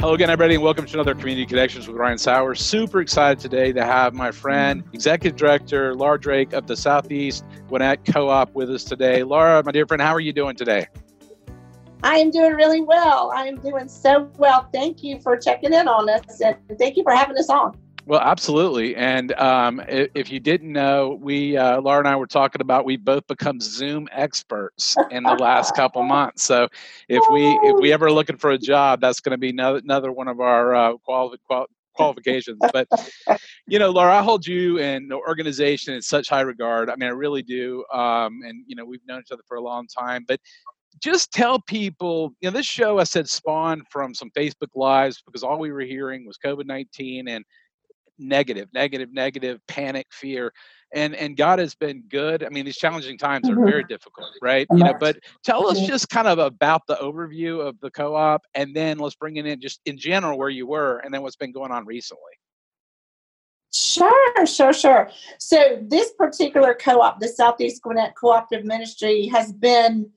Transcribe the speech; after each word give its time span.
Hello 0.00 0.14
again, 0.14 0.30
everybody, 0.30 0.54
and 0.54 0.64
welcome 0.64 0.86
to 0.86 0.94
another 0.94 1.14
Community 1.14 1.44
Connections 1.44 1.86
with 1.86 1.94
Ryan 1.94 2.16
Sowers. 2.16 2.58
Super 2.58 3.02
excited 3.02 3.38
today 3.38 3.70
to 3.70 3.84
have 3.84 4.14
my 4.14 4.30
friend, 4.30 4.82
Executive 4.94 5.36
Director 5.36 5.94
Laura 5.94 6.18
Drake 6.18 6.54
of 6.54 6.66
the 6.66 6.74
Southeast 6.74 7.44
Gwinnett 7.68 8.06
Co-op 8.06 8.54
with 8.54 8.70
us 8.70 8.82
today. 8.82 9.22
Laura, 9.22 9.62
my 9.62 9.72
dear 9.72 9.86
friend, 9.86 10.00
how 10.00 10.14
are 10.14 10.20
you 10.20 10.32
doing 10.32 10.56
today? 10.56 10.86
I 12.02 12.16
am 12.16 12.30
doing 12.30 12.54
really 12.54 12.80
well. 12.80 13.30
I 13.36 13.46
am 13.46 13.60
doing 13.60 13.90
so 13.90 14.30
well. 14.38 14.70
Thank 14.72 15.02
you 15.02 15.20
for 15.20 15.36
checking 15.36 15.74
in 15.74 15.86
on 15.86 16.08
us, 16.08 16.40
and 16.40 16.56
thank 16.78 16.96
you 16.96 17.02
for 17.02 17.12
having 17.12 17.36
us 17.36 17.50
on. 17.50 17.76
Well, 18.10 18.22
absolutely. 18.22 18.96
And 18.96 19.30
um, 19.34 19.80
if 19.88 20.32
you 20.32 20.40
didn't 20.40 20.72
know, 20.72 21.16
we 21.22 21.56
uh, 21.56 21.80
Laura 21.80 22.00
and 22.00 22.08
I 22.08 22.16
were 22.16 22.26
talking 22.26 22.60
about 22.60 22.84
we 22.84 22.96
both 22.96 23.24
become 23.28 23.60
Zoom 23.60 24.08
experts 24.10 24.96
in 25.12 25.22
the 25.22 25.36
last 25.36 25.74
couple 25.76 26.02
months. 26.02 26.42
So 26.42 26.66
if 27.08 27.24
we 27.30 27.56
if 27.62 27.78
we 27.78 27.92
ever 27.92 28.10
looking 28.10 28.36
for 28.36 28.50
a 28.50 28.58
job, 28.58 29.00
that's 29.00 29.20
going 29.20 29.30
to 29.30 29.38
be 29.38 29.50
another, 29.50 29.78
another 29.78 30.10
one 30.10 30.26
of 30.26 30.40
our 30.40 30.74
uh, 30.74 30.96
quali- 30.96 31.38
qual- 31.46 31.68
qualifications. 31.94 32.58
But 32.72 32.88
you 33.68 33.78
know, 33.78 33.90
Laura, 33.90 34.18
I 34.18 34.22
hold 34.22 34.44
you 34.44 34.80
and 34.80 35.08
the 35.08 35.14
organization 35.14 35.94
in 35.94 36.02
such 36.02 36.28
high 36.28 36.40
regard. 36.40 36.90
I 36.90 36.96
mean, 36.96 37.08
I 37.08 37.12
really 37.12 37.44
do. 37.44 37.84
Um, 37.92 38.40
and 38.44 38.64
you 38.66 38.74
know, 38.74 38.84
we've 38.84 39.06
known 39.06 39.20
each 39.20 39.30
other 39.30 39.44
for 39.46 39.56
a 39.56 39.62
long 39.62 39.86
time, 39.86 40.24
but 40.26 40.40
just 40.98 41.30
tell 41.30 41.60
people, 41.60 42.34
you 42.40 42.50
know, 42.50 42.56
this 42.56 42.66
show 42.66 42.98
I 42.98 43.04
said 43.04 43.28
spawned 43.28 43.84
from 43.88 44.14
some 44.14 44.32
Facebook 44.36 44.70
lives 44.74 45.22
because 45.24 45.44
all 45.44 45.60
we 45.60 45.70
were 45.70 45.82
hearing 45.82 46.26
was 46.26 46.38
COVID 46.44 46.66
nineteen 46.66 47.28
and 47.28 47.44
negative, 48.20 48.68
negative, 48.72 49.12
negative, 49.12 49.60
panic, 49.66 50.06
fear. 50.10 50.52
And 50.92 51.14
and 51.14 51.36
God 51.36 51.60
has 51.60 51.74
been 51.74 52.02
good. 52.08 52.42
I 52.44 52.48
mean, 52.48 52.64
these 52.64 52.76
challenging 52.76 53.16
times 53.16 53.48
are 53.48 53.54
very 53.54 53.84
difficult, 53.84 54.28
right? 54.42 54.66
You 54.72 54.78
know, 54.78 54.94
but 54.98 55.18
tell 55.44 55.68
us 55.68 55.80
just 55.86 56.08
kind 56.08 56.26
of 56.26 56.38
about 56.40 56.82
the 56.88 56.96
overview 56.96 57.64
of 57.64 57.78
the 57.80 57.90
co-op, 57.92 58.42
and 58.54 58.74
then 58.74 58.98
let's 58.98 59.14
bring 59.14 59.36
it 59.36 59.46
in 59.46 59.60
just 59.60 59.80
in 59.86 59.96
general 59.96 60.36
where 60.36 60.48
you 60.48 60.66
were, 60.66 60.98
and 60.98 61.14
then 61.14 61.22
what's 61.22 61.36
been 61.36 61.52
going 61.52 61.70
on 61.70 61.86
recently. 61.86 62.32
Sure, 63.72 64.46
sure, 64.46 64.72
sure. 64.72 65.10
So 65.38 65.78
this 65.82 66.12
particular 66.18 66.74
co-op, 66.74 67.20
the 67.20 67.28
Southeast 67.28 67.82
Gwinnett 67.82 68.16
Cooperative 68.16 68.66
Ministry, 68.66 69.26
has 69.26 69.52
been 69.52 70.10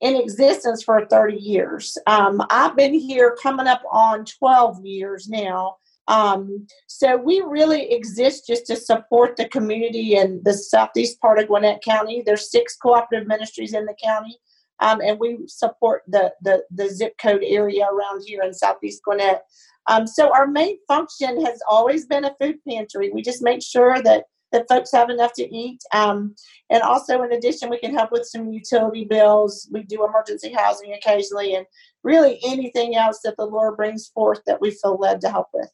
in 0.00 0.16
existence 0.16 0.82
for 0.82 1.04
30 1.06 1.36
years. 1.36 1.98
Um, 2.06 2.42
I've 2.50 2.76
been 2.76 2.94
here 2.94 3.36
coming 3.42 3.66
up 3.66 3.82
on 3.90 4.24
12 4.24 4.84
years 4.84 5.28
now. 5.28 5.76
Um, 6.08 6.66
so 6.86 7.16
we 7.16 7.40
really 7.46 7.92
exist 7.92 8.46
just 8.46 8.66
to 8.66 8.76
support 8.76 9.36
the 9.36 9.48
community 9.48 10.16
in 10.16 10.40
the 10.44 10.54
southeast 10.54 11.20
part 11.20 11.38
of 11.38 11.48
Gwinnett 11.48 11.82
County. 11.82 12.22
There's 12.24 12.50
six 12.50 12.76
cooperative 12.76 13.28
ministries 13.28 13.74
in 13.74 13.86
the 13.86 13.94
county, 14.02 14.38
um, 14.80 15.00
and 15.00 15.18
we 15.20 15.38
support 15.46 16.02
the, 16.08 16.32
the, 16.42 16.64
the 16.70 16.88
zip 16.88 17.14
code 17.18 17.42
area 17.44 17.86
around 17.86 18.24
here 18.26 18.42
in 18.42 18.52
southeast 18.52 19.02
Gwinnett. 19.04 19.42
Um, 19.86 20.06
so 20.06 20.32
our 20.32 20.46
main 20.46 20.78
function 20.88 21.44
has 21.44 21.60
always 21.68 22.06
been 22.06 22.24
a 22.24 22.34
food 22.40 22.56
pantry. 22.68 23.10
We 23.12 23.22
just 23.22 23.42
make 23.42 23.62
sure 23.62 24.02
that 24.02 24.24
that 24.52 24.68
folks 24.68 24.92
have 24.92 25.10
enough 25.10 25.32
to 25.34 25.56
eat. 25.56 25.82
Um, 25.94 26.34
and 26.70 26.82
also, 26.82 27.22
in 27.22 27.32
addition, 27.32 27.70
we 27.70 27.78
can 27.78 27.94
help 27.94 28.10
with 28.12 28.26
some 28.26 28.52
utility 28.52 29.04
bills. 29.04 29.68
We 29.70 29.82
do 29.84 30.04
emergency 30.04 30.52
housing 30.52 30.92
occasionally, 30.92 31.54
and 31.54 31.66
really 32.02 32.40
anything 32.44 32.96
else 32.96 33.20
that 33.24 33.36
the 33.36 33.46
Lord 33.46 33.76
brings 33.76 34.08
forth 34.08 34.40
that 34.46 34.60
we 34.60 34.70
feel 34.70 34.96
led 34.96 35.20
to 35.22 35.30
help 35.30 35.48
with. 35.54 35.70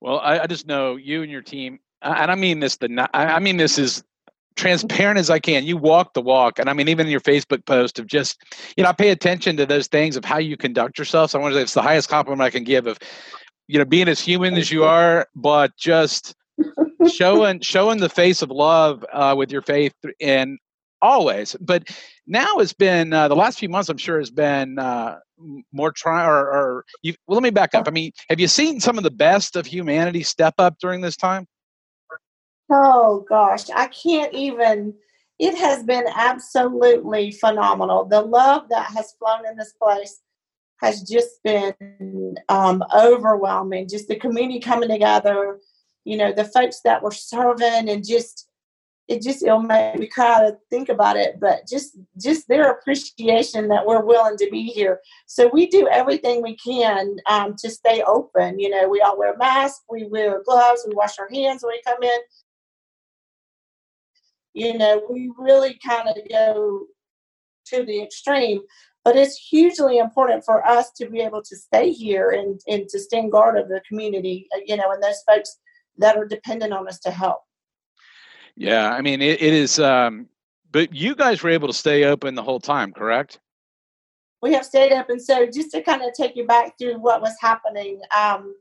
Well, 0.00 0.20
I, 0.20 0.40
I 0.40 0.46
just 0.46 0.66
know 0.66 0.96
you 0.96 1.22
and 1.22 1.30
your 1.30 1.42
team, 1.42 1.78
and 2.02 2.30
I 2.30 2.34
mean 2.34 2.60
this. 2.60 2.76
The 2.76 3.08
I 3.14 3.38
mean 3.38 3.56
this 3.56 3.78
is 3.78 4.04
transparent 4.56 5.18
as 5.18 5.30
I 5.30 5.38
can. 5.38 5.64
You 5.64 5.76
walk 5.76 6.14
the 6.14 6.22
walk, 6.22 6.58
and 6.58 6.68
I 6.68 6.72
mean 6.72 6.88
even 6.88 7.06
in 7.06 7.12
your 7.12 7.20
Facebook 7.20 7.64
post 7.66 7.98
of 7.98 8.06
just 8.06 8.38
you 8.76 8.84
know 8.84 8.90
I 8.90 8.92
pay 8.92 9.10
attention 9.10 9.56
to 9.56 9.66
those 9.66 9.86
things 9.86 10.16
of 10.16 10.24
how 10.24 10.38
you 10.38 10.56
conduct 10.56 10.98
yourself. 10.98 11.30
So 11.30 11.38
I 11.38 11.42
want 11.42 11.52
to 11.52 11.58
say 11.58 11.62
it's 11.62 11.74
the 11.74 11.82
highest 11.82 12.08
compliment 12.08 12.42
I 12.42 12.50
can 12.50 12.64
give 12.64 12.86
of 12.86 12.98
you 13.68 13.78
know 13.78 13.84
being 13.84 14.08
as 14.08 14.20
human 14.20 14.54
as 14.54 14.70
you 14.70 14.84
are, 14.84 15.26
but 15.34 15.76
just 15.76 16.34
showing 17.10 17.60
showing 17.60 17.98
the 17.98 18.08
face 18.08 18.42
of 18.42 18.50
love 18.50 19.04
uh, 19.12 19.34
with 19.36 19.50
your 19.50 19.62
faith 19.62 19.94
and 20.20 20.58
always. 21.02 21.56
But 21.60 21.88
now 22.26 22.58
it's 22.58 22.72
been 22.72 23.12
uh, 23.12 23.28
the 23.28 23.36
last 23.36 23.58
few 23.58 23.68
months. 23.68 23.88
I'm 23.88 23.98
sure 23.98 24.18
has 24.18 24.30
been 24.30 24.78
uh, 24.78 25.18
more 25.72 25.92
try 25.92 26.24
or, 26.26 26.36
or 26.36 26.84
you, 27.02 27.14
well, 27.26 27.36
let 27.36 27.42
me 27.42 27.50
back 27.50 27.74
up. 27.74 27.88
I 27.88 27.90
mean, 27.90 28.12
have 28.28 28.40
you 28.40 28.48
seen 28.48 28.80
some 28.80 28.98
of 28.98 29.04
the 29.04 29.10
best 29.10 29.56
of 29.56 29.66
humanity 29.66 30.22
step 30.22 30.54
up 30.58 30.78
during 30.80 31.00
this 31.00 31.16
time? 31.16 31.46
Oh 32.70 33.24
gosh, 33.28 33.70
I 33.70 33.86
can't 33.88 34.32
even. 34.34 34.94
It 35.38 35.56
has 35.58 35.84
been 35.84 36.06
absolutely 36.14 37.30
phenomenal. 37.30 38.06
The 38.06 38.22
love 38.22 38.68
that 38.70 38.86
has 38.86 39.12
flown 39.18 39.46
in 39.46 39.56
this 39.56 39.74
place 39.74 40.22
has 40.80 41.02
just 41.02 41.42
been 41.42 42.34
um, 42.48 42.82
overwhelming. 42.94 43.88
Just 43.88 44.08
the 44.08 44.16
community 44.16 44.60
coming 44.60 44.88
together, 44.88 45.58
you 46.04 46.16
know, 46.16 46.32
the 46.32 46.44
folks 46.44 46.80
that 46.84 47.02
were 47.02 47.12
serving 47.12 47.88
and 47.88 48.06
just 48.06 48.48
it 49.08 49.22
just 49.22 49.42
it'll 49.42 49.60
make 49.60 49.98
me 49.98 50.06
cry 50.06 50.40
to 50.40 50.56
think 50.68 50.88
about 50.88 51.16
it 51.16 51.38
but 51.40 51.66
just 51.68 51.96
just 52.20 52.48
their 52.48 52.70
appreciation 52.70 53.68
that 53.68 53.86
we're 53.86 54.04
willing 54.04 54.36
to 54.36 54.48
be 54.50 54.64
here. 54.64 55.00
So 55.26 55.48
we 55.52 55.66
do 55.66 55.88
everything 55.88 56.42
we 56.42 56.56
can 56.56 57.16
um, 57.28 57.54
to 57.58 57.70
stay 57.70 58.02
open 58.02 58.58
you 58.58 58.68
know 58.68 58.88
we 58.88 59.00
all 59.00 59.18
wear 59.18 59.36
masks 59.36 59.84
we 59.90 60.04
wear 60.04 60.42
gloves 60.44 60.84
we 60.86 60.94
wash 60.94 61.18
our 61.18 61.28
hands 61.32 61.62
when 61.62 61.72
we 61.72 61.82
come 61.86 62.02
in. 62.02 62.18
You 64.54 64.78
know 64.78 65.02
we 65.10 65.32
really 65.38 65.78
kind 65.86 66.08
of 66.08 66.16
go 66.28 66.86
to 67.66 67.84
the 67.84 68.02
extreme 68.02 68.62
but 69.04 69.14
it's 69.14 69.36
hugely 69.36 69.98
important 69.98 70.44
for 70.44 70.66
us 70.66 70.90
to 70.96 71.08
be 71.08 71.20
able 71.20 71.40
to 71.40 71.54
stay 71.54 71.92
here 71.92 72.30
and, 72.30 72.60
and 72.66 72.88
to 72.88 72.98
stand 72.98 73.30
guard 73.30 73.56
of 73.56 73.68
the 73.68 73.80
community 73.88 74.48
you 74.66 74.76
know 74.76 74.90
and 74.90 75.02
those 75.02 75.22
folks 75.28 75.58
that 75.98 76.16
are 76.16 76.26
dependent 76.26 76.72
on 76.72 76.88
us 76.88 76.98
to 76.98 77.10
help 77.10 77.45
yeah, 78.56 78.90
I 78.90 79.02
mean 79.02 79.22
it, 79.22 79.42
it 79.42 79.54
is. 79.54 79.78
Um, 79.78 80.28
but 80.72 80.92
you 80.94 81.14
guys 81.14 81.42
were 81.42 81.50
able 81.50 81.68
to 81.68 81.74
stay 81.74 82.04
open 82.04 82.34
the 82.34 82.42
whole 82.42 82.60
time, 82.60 82.92
correct? 82.92 83.38
We 84.42 84.52
have 84.52 84.64
stayed 84.64 84.92
open. 84.92 85.18
So 85.18 85.46
just 85.46 85.70
to 85.72 85.82
kind 85.82 86.02
of 86.02 86.12
take 86.12 86.36
you 86.36 86.46
back 86.46 86.76
through 86.78 86.98
what 86.98 87.22
was 87.22 87.34
happening, 87.40 88.00
um, 88.16 88.54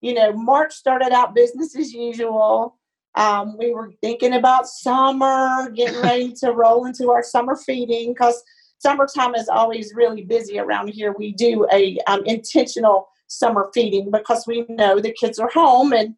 you 0.00 0.14
know, 0.14 0.32
March 0.32 0.72
started 0.72 1.12
out 1.12 1.34
business 1.34 1.76
as 1.76 1.92
usual. 1.92 2.78
Um, 3.14 3.58
we 3.58 3.74
were 3.74 3.92
thinking 4.00 4.34
about 4.34 4.68
summer, 4.68 5.70
getting 5.70 6.00
ready 6.02 6.32
to 6.40 6.52
roll 6.52 6.86
into 6.86 7.10
our 7.10 7.22
summer 7.22 7.56
feeding 7.56 8.12
because 8.12 8.42
summertime 8.78 9.34
is 9.34 9.48
always 9.48 9.92
really 9.94 10.22
busy 10.22 10.58
around 10.58 10.88
here. 10.88 11.14
We 11.18 11.32
do 11.32 11.66
a 11.72 11.98
um, 12.06 12.24
intentional 12.24 13.08
summer 13.26 13.70
feeding 13.74 14.10
because 14.10 14.46
we 14.46 14.64
know 14.68 15.00
the 15.00 15.12
kids 15.12 15.38
are 15.38 15.50
home 15.50 15.92
and 15.92 16.14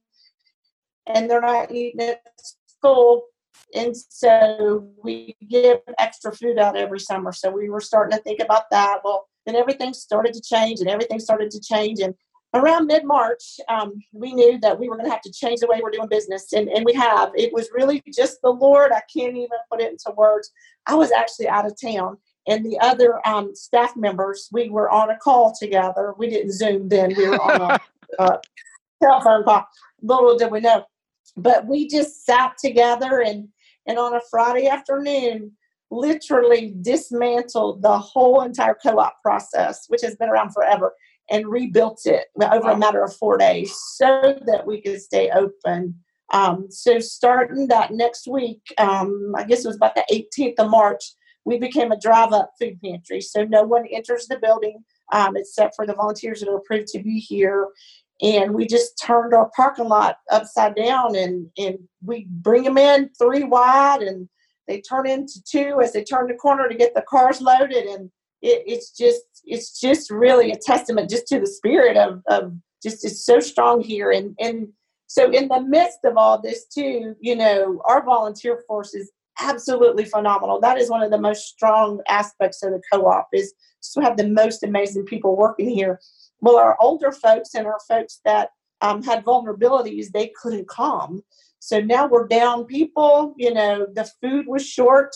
and 1.07 1.29
they're 1.29 1.41
not 1.41 1.73
eating 1.73 2.01
at 2.03 2.21
school. 2.81 3.25
And 3.75 3.95
so 3.97 4.89
we 5.03 5.37
give 5.49 5.79
extra 5.99 6.33
food 6.33 6.59
out 6.59 6.77
every 6.77 7.01
summer. 7.01 7.33
So 7.33 7.51
we 7.51 7.69
were 7.69 7.81
starting 7.81 8.17
to 8.17 8.23
think 8.23 8.41
about 8.41 8.65
that. 8.71 9.01
Well, 9.05 9.29
then 9.47 9.55
everything 9.55 9.93
started 9.95 10.33
to 10.35 10.41
change 10.41 10.81
and 10.81 10.89
everything 10.89 11.21
started 11.21 11.51
to 11.53 11.61
change. 11.61 12.01
And 12.01 12.15
around 12.55 12.87
mid 12.87 13.05
March, 13.05 13.61
um, 13.69 13.93
we 14.13 14.33
knew 14.33 14.59
that 14.61 14.79
we 14.79 14.89
were 14.89 14.97
going 14.97 15.07
to 15.07 15.13
have 15.13 15.23
to 15.23 15.33
change 15.33 15.61
the 15.61 15.67
way 15.67 15.81
we're 15.83 15.91
doing 15.91 16.09
business. 16.09 16.53
And, 16.53 16.69
and 16.69 16.85
we 16.85 16.95
have. 16.95 17.31
It 17.37 17.53
was 17.53 17.69
really 17.73 18.03
just 18.13 18.41
the 18.43 18.51
Lord. 18.51 18.93
I 18.93 19.03
can't 19.15 19.37
even 19.37 19.49
put 19.71 19.81
it 19.81 19.91
into 19.91 20.17
words. 20.17 20.51
I 20.87 20.95
was 20.95 21.13
actually 21.13 21.49
out 21.49 21.67
of 21.67 21.81
town. 21.81 22.19
And 22.49 22.65
the 22.65 22.79
other 22.81 23.21
um, 23.29 23.55
staff 23.55 23.97
members, 23.97 24.49
we 24.51 24.71
were 24.71 24.91
on 24.91 25.11
a 25.11 25.19
call 25.19 25.53
together. 25.59 26.15
We 26.17 26.31
didn't 26.31 26.53
Zoom 26.53 26.89
then, 26.89 27.15
we 27.17 27.29
were 27.29 27.41
on 27.41 27.61
a 27.61 27.79
uh, 28.19 28.39
telephone 29.03 29.45
call. 29.45 29.67
Little 30.03 30.39
did 30.39 30.51
we 30.51 30.61
know 30.61 30.85
but 31.37 31.67
we 31.67 31.89
just 31.89 32.25
sat 32.25 32.57
together 32.59 33.21
and 33.21 33.49
and 33.87 33.99
on 33.99 34.15
a 34.15 34.21
Friday 34.31 34.67
afternoon 34.67 35.53
literally 35.91 36.75
dismantled 36.83 37.83
the 37.83 37.99
whole 37.99 38.43
entire 38.43 38.77
co-op 38.81 39.21
process, 39.23 39.87
which 39.89 40.03
has 40.03 40.15
been 40.17 40.29
around 40.29 40.53
forever, 40.53 40.95
and 41.31 41.49
rebuilt 41.49 42.03
it 42.07 42.27
over 42.41 42.71
a 42.71 42.79
matter 42.79 43.03
of 43.03 43.15
four 43.17 43.37
days 43.37 43.75
so 43.95 44.39
that 44.47 44.67
we 44.67 44.81
could 44.81 45.01
stay 45.01 45.31
open. 45.31 45.95
Um, 46.33 46.67
so 46.71 47.01
starting 47.01 47.67
that 47.69 47.93
next 47.93 48.29
week, 48.29 48.61
um, 48.79 49.33
I 49.37 49.45
guess 49.45 49.65
it 49.65 49.69
was 49.69 49.77
about 49.77 49.97
the 49.97 50.05
18th 50.39 50.65
of 50.65 50.71
March, 50.71 51.03
we 51.45 51.59
became 51.59 51.91
a 51.91 51.99
drive-up 51.99 52.53
food 52.61 52.79
pantry. 52.85 53.21
So 53.21 53.45
no 53.45 53.63
one 53.63 53.87
enters 53.87 54.27
the 54.27 54.39
building 54.39 54.85
um, 55.13 55.37
except 55.37 55.75
for 55.75 55.87
the 55.87 55.95
volunteers 55.95 56.41
that 56.41 56.49
are 56.49 56.59
approved 56.59 56.89
to 56.89 57.03
be 57.03 57.19
here 57.19 57.69
and 58.23 58.55
we 58.55 58.67
just 58.67 59.01
turned 59.03 59.33
our 59.33 59.51
parking 59.57 59.89
lot 59.89 60.19
upside 60.31 60.75
down 60.77 61.17
and 61.17 61.49
and 61.57 61.79
we 62.05 62.27
bring 62.29 62.65
them 62.65 62.79
in 62.79 63.11
three 63.19 63.45
wide 63.45 64.03
and 64.03 64.29
they 64.69 64.81
turn 64.81 65.07
into 65.07 65.43
two 65.51 65.81
as 65.83 65.93
they 65.93 66.05
turn 66.05 66.29
the 66.29 66.35
corner 66.35 66.69
to 66.69 66.75
get 66.75 66.95
the 66.95 67.03
cars 67.03 67.41
loaded. 67.41 67.87
And 67.87 68.11
it, 68.43 68.63
it's 68.67 68.91
just 68.97 69.23
it's 69.45 69.81
just 69.81 70.11
really 70.11 70.53
a 70.53 70.57
testament 70.57 71.11
just 71.11 71.27
to 71.29 71.41
the 71.41 71.47
spirit 71.47 71.97
of, 71.97 72.23
of 72.29 72.53
just 72.83 73.05
is 73.05 73.25
so 73.25 73.41
strong 73.41 73.81
here. 73.81 74.11
And 74.11 74.37
and 74.39 74.69
so 75.07 75.31
in 75.31 75.49
the 75.49 75.61
midst 75.61 75.99
of 76.05 76.17
all 76.17 76.41
this 76.41 76.67
too 76.67 77.17
you 77.21 77.35
know 77.35 77.83
our 77.87 78.05
volunteer 78.05 78.63
force 78.67 78.95
is 78.95 79.11
absolutely 79.41 80.05
phenomenal. 80.05 80.61
That 80.61 80.77
is 80.77 80.91
one 80.91 81.03
of 81.03 81.11
the 81.11 81.21
most 81.21 81.49
strong 81.49 82.01
aspects 82.09 82.63
of 82.63 82.73
the 82.73 82.83
co-op 82.93 83.29
is 83.33 83.55
to 83.95 84.03
have 84.03 84.19
the 84.19 84.29
most 84.29 84.63
amazing 84.63 85.07
people 85.07 85.37
working 85.37 85.71
here 85.71 85.99
well, 86.41 86.57
our 86.57 86.77
older 86.81 87.13
folks 87.13 87.55
and 87.55 87.67
our 87.67 87.81
folks 87.89 88.21
that 88.25 88.51
um, 88.81 89.03
had 89.03 89.25
vulnerabilities, 89.25 90.11
they 90.11 90.33
couldn't 90.41 90.69
come. 90.69 91.23
So 91.59 91.81
now 91.81 92.07
we're 92.07 92.27
down 92.27 92.65
people. 92.65 93.35
You 93.37 93.53
know, 93.53 93.87
the 93.93 94.11
food 94.21 94.47
was 94.47 94.67
short. 94.67 95.15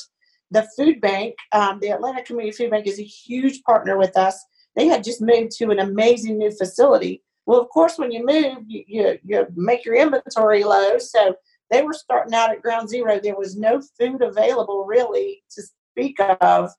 The 0.50 0.68
food 0.76 1.00
bank, 1.00 1.34
um, 1.52 1.80
the 1.80 1.90
Atlanta 1.90 2.22
Community 2.22 2.56
Food 2.56 2.70
Bank, 2.70 2.86
is 2.86 3.00
a 3.00 3.04
huge 3.04 3.62
partner 3.62 3.96
with 3.98 4.16
us. 4.16 4.38
They 4.76 4.86
had 4.86 5.02
just 5.02 5.22
moved 5.22 5.52
to 5.52 5.70
an 5.70 5.78
amazing 5.78 6.38
new 6.38 6.50
facility. 6.50 7.22
Well, 7.46 7.60
of 7.60 7.68
course, 7.70 7.98
when 7.98 8.12
you 8.12 8.24
move, 8.24 8.58
you, 8.66 8.84
you, 8.86 9.18
you 9.24 9.46
make 9.54 9.84
your 9.84 9.94
inventory 9.94 10.64
low. 10.64 10.98
So 10.98 11.34
they 11.70 11.82
were 11.82 11.92
starting 11.92 12.34
out 12.34 12.50
at 12.50 12.62
ground 12.62 12.88
zero. 12.88 13.18
There 13.18 13.36
was 13.36 13.56
no 13.56 13.80
food 13.98 14.22
available 14.22 14.84
really 14.84 15.42
to 15.52 15.62
speak 15.92 16.18
of. 16.40 16.70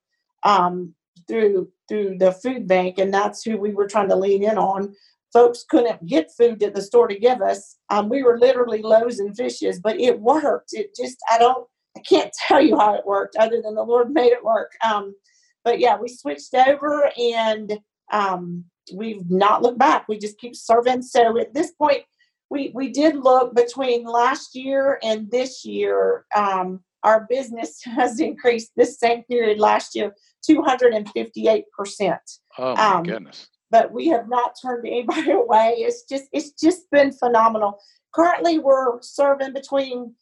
Um, 0.43 0.93
through 1.27 1.69
through 1.87 2.17
the 2.17 2.31
food 2.31 2.67
bank, 2.67 2.97
and 2.97 3.13
that's 3.13 3.43
who 3.43 3.57
we 3.57 3.73
were 3.73 3.87
trying 3.87 4.09
to 4.09 4.15
lean 4.15 4.43
in 4.43 4.57
on. 4.57 4.93
Folks 5.33 5.65
couldn't 5.69 6.05
get 6.05 6.31
food 6.37 6.63
at 6.63 6.73
the 6.73 6.81
store 6.81 7.07
to 7.07 7.19
give 7.19 7.41
us. 7.41 7.77
Um, 7.89 8.09
we 8.09 8.23
were 8.23 8.39
literally 8.39 8.81
loaves 8.81 9.19
and 9.19 9.35
fishes, 9.35 9.79
but 9.79 9.99
it 9.99 10.19
worked. 10.19 10.73
It 10.73 10.95
just 10.95 11.17
I 11.31 11.37
don't 11.37 11.67
I 11.97 12.01
can't 12.01 12.31
tell 12.47 12.61
you 12.61 12.77
how 12.77 12.95
it 12.95 13.05
worked, 13.05 13.35
other 13.35 13.61
than 13.61 13.75
the 13.75 13.83
Lord 13.83 14.11
made 14.11 14.31
it 14.31 14.43
work. 14.43 14.71
Um, 14.83 15.15
but 15.63 15.79
yeah, 15.79 15.97
we 15.97 16.07
switched 16.07 16.53
over 16.53 17.11
and 17.17 17.79
um, 18.11 18.65
we've 18.93 19.29
not 19.29 19.63
looked 19.63 19.79
back. 19.79 20.07
We 20.07 20.17
just 20.17 20.37
keep 20.37 20.55
serving. 20.55 21.01
So 21.01 21.39
at 21.39 21.53
this 21.53 21.71
point, 21.71 22.03
we 22.49 22.71
we 22.73 22.89
did 22.89 23.15
look 23.15 23.55
between 23.55 24.05
last 24.05 24.55
year 24.55 24.99
and 25.03 25.29
this 25.31 25.65
year. 25.65 26.25
Um, 26.35 26.81
our 27.05 27.25
business 27.29 27.81
has 27.85 28.19
increased 28.19 28.71
this 28.75 28.99
same 28.99 29.23
period 29.23 29.59
last 29.59 29.95
year 29.95 30.13
258%. 30.49 32.17
Oh 32.57 32.75
my 32.75 32.81
um, 32.81 33.03
goodness. 33.03 33.47
But 33.71 33.91
we 33.91 34.07
have 34.09 34.27
not 34.27 34.55
turned 34.61 34.85
anybody 34.85 35.31
away. 35.43 35.75
It's 35.79 36.03
just 36.03 36.25
it's 36.33 36.51
just 36.51 36.89
been 36.91 37.11
phenomenal. 37.11 37.79
Currently 38.13 38.59
we're 38.59 39.01
serving 39.01 39.53
between 39.53 40.15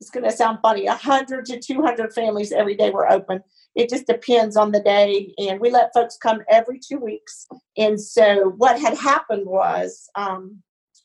it's 0.00 0.10
going 0.10 0.24
to 0.24 0.32
sound 0.32 0.58
funny 0.62 0.86
100 0.86 1.44
to 1.46 1.60
200 1.60 2.12
families 2.12 2.50
every 2.50 2.74
day 2.74 2.90
we're 2.90 3.08
open 3.08 3.40
it 3.76 3.88
just 3.88 4.04
depends 4.08 4.56
on 4.56 4.72
the 4.72 4.80
day 4.80 5.32
and 5.38 5.60
we 5.60 5.70
let 5.70 5.94
folks 5.94 6.16
come 6.16 6.40
every 6.50 6.80
two 6.80 6.98
weeks 6.98 7.46
and 7.76 8.00
so 8.00 8.52
what 8.56 8.80
had 8.80 8.98
happened 8.98 9.46
was 9.46 10.10
um, 10.16 10.60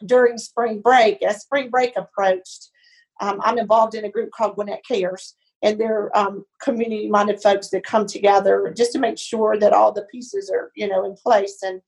during 0.07 0.39
spring 0.39 0.81
break 0.81 1.21
as 1.21 1.41
spring 1.41 1.69
break 1.69 1.93
approached 1.95 2.71
um, 3.19 3.39
I'm 3.43 3.57
involved 3.57 3.95
in 3.95 4.05
a 4.05 4.11
group 4.11 4.29
called 4.31 4.55
Gwinnett 4.55 4.81
Cares, 4.87 5.35
and 5.63 5.79
they're 5.79 6.15
um, 6.15 6.45
community-minded 6.61 7.41
folks 7.41 7.69
that 7.69 7.83
come 7.83 8.05
together 8.05 8.73
just 8.75 8.91
to 8.93 8.99
make 8.99 9.17
sure 9.17 9.57
that 9.57 9.73
all 9.73 9.91
the 9.91 10.05
pieces 10.11 10.49
are, 10.49 10.71
you 10.75 10.87
know, 10.87 11.05
in 11.05 11.15
place. 11.15 11.57
And 11.63 11.81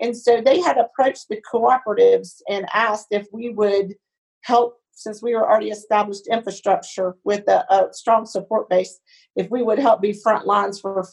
and 0.00 0.16
so 0.16 0.40
they 0.40 0.60
had 0.60 0.76
approached 0.76 1.26
the 1.28 1.40
cooperatives 1.52 2.42
and 2.48 2.66
asked 2.74 3.06
if 3.10 3.26
we 3.32 3.50
would 3.50 3.94
help, 4.42 4.76
since 4.92 5.22
we 5.22 5.34
were 5.34 5.48
already 5.48 5.70
established 5.70 6.26
infrastructure 6.26 7.16
with 7.24 7.48
a, 7.48 7.64
a 7.72 7.92
strong 7.92 8.26
support 8.26 8.68
base, 8.68 8.98
if 9.36 9.50
we 9.50 9.62
would 9.62 9.78
help 9.78 10.02
be 10.02 10.12
front 10.12 10.46
lines 10.46 10.80
for 10.80 11.04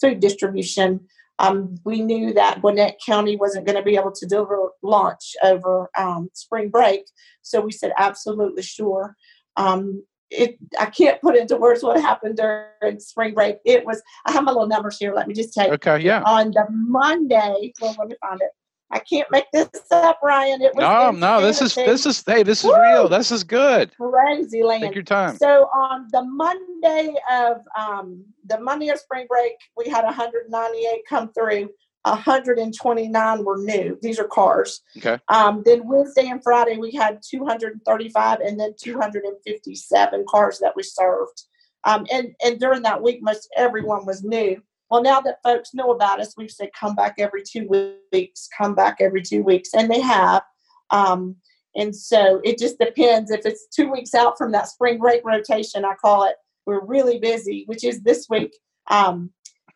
food 0.00 0.20
distribution. 0.20 1.00
Um, 1.40 1.76
we 1.84 2.02
knew 2.02 2.34
that 2.34 2.60
Gwinnett 2.60 2.98
County 3.04 3.36
wasn't 3.36 3.66
going 3.66 3.76
to 3.76 3.82
be 3.82 3.96
able 3.96 4.12
to 4.12 4.26
deliver 4.26 4.70
lunch 4.82 5.34
over 5.42 5.90
um, 5.96 6.28
spring 6.34 6.68
break, 6.68 7.02
so 7.42 7.60
we 7.60 7.72
said 7.72 7.92
absolutely 7.96 8.62
sure. 8.62 9.16
Um, 9.56 10.04
it 10.30 10.58
I 10.78 10.86
can't 10.86 11.20
put 11.20 11.36
into 11.36 11.56
words 11.56 11.82
what 11.82 12.00
happened 12.00 12.36
during 12.36 13.00
spring 13.00 13.34
break. 13.34 13.56
It 13.64 13.84
was 13.84 14.00
I 14.26 14.32
have 14.32 14.44
my 14.44 14.52
little 14.52 14.68
numbers 14.68 14.98
here. 14.98 15.14
Let 15.14 15.26
me 15.26 15.34
just 15.34 15.52
take. 15.52 15.70
Okay, 15.72 16.00
yeah. 16.00 16.22
On 16.24 16.50
the 16.52 16.66
Monday, 16.70 17.72
well, 17.80 17.96
let 17.98 18.08
me 18.08 18.14
find 18.20 18.40
it. 18.40 18.50
I 18.92 18.98
can't 18.98 19.30
make 19.30 19.46
this 19.52 19.68
up, 19.92 20.18
Ryan. 20.22 20.62
It 20.62 20.74
was 20.74 20.82
no, 20.82 21.10
no. 21.12 21.40
This 21.40 21.62
is 21.62 21.74
this 21.74 22.06
is 22.06 22.24
hey, 22.26 22.42
this 22.42 22.64
is 22.64 22.70
Woo! 22.70 22.80
real. 22.80 23.08
This 23.08 23.30
is 23.30 23.44
good. 23.44 23.92
Crazy 23.96 24.62
land. 24.62 24.82
Take 24.82 24.94
your 24.94 25.04
time. 25.04 25.36
So 25.36 25.64
on 25.66 26.08
the 26.10 26.24
Monday 26.24 27.14
of 27.30 27.58
um, 27.78 28.24
the 28.46 28.60
Monday 28.60 28.88
of 28.88 28.98
spring 28.98 29.26
break, 29.28 29.52
we 29.76 29.88
had 29.88 30.04
198 30.04 31.02
come 31.08 31.32
through. 31.32 31.70
129 32.04 33.44
were 33.44 33.58
new. 33.58 33.98
These 34.00 34.18
are 34.18 34.26
cars. 34.26 34.80
Okay. 34.96 35.18
Um, 35.28 35.62
then 35.66 35.86
Wednesday 35.86 36.28
and 36.28 36.42
Friday 36.42 36.78
we 36.78 36.92
had 36.92 37.20
235, 37.22 38.40
and 38.40 38.58
then 38.58 38.74
257 38.80 40.24
cars 40.28 40.58
that 40.60 40.74
we 40.74 40.82
served. 40.82 41.44
Um, 41.84 42.06
and 42.12 42.34
and 42.44 42.58
during 42.58 42.82
that 42.82 43.02
week, 43.02 43.20
most 43.22 43.48
everyone 43.56 44.04
was 44.04 44.24
new. 44.24 44.60
Well, 44.90 45.02
now 45.02 45.20
that 45.20 45.42
folks 45.42 45.72
know 45.72 45.92
about 45.92 46.20
us, 46.20 46.34
we've 46.36 46.50
said 46.50 46.70
come 46.78 46.94
back 46.94 47.14
every 47.18 47.42
two 47.42 47.94
weeks, 48.12 48.48
come 48.56 48.74
back 48.74 48.96
every 49.00 49.22
two 49.22 49.42
weeks, 49.42 49.70
and 49.72 49.90
they 49.90 50.00
have. 50.00 50.42
Um, 50.90 51.36
and 51.76 51.94
so 51.94 52.40
it 52.42 52.58
just 52.58 52.78
depends. 52.78 53.30
If 53.30 53.46
it's 53.46 53.68
two 53.68 53.90
weeks 53.90 54.14
out 54.14 54.36
from 54.36 54.50
that 54.52 54.68
spring 54.68 54.98
break 54.98 55.22
rotation, 55.24 55.84
I 55.84 55.94
call 55.94 56.24
it, 56.24 56.34
we're 56.66 56.84
really 56.84 57.18
busy, 57.18 57.64
which 57.66 57.84
is 57.84 58.02
this 58.02 58.26
week. 58.28 58.52
Um, 58.90 59.30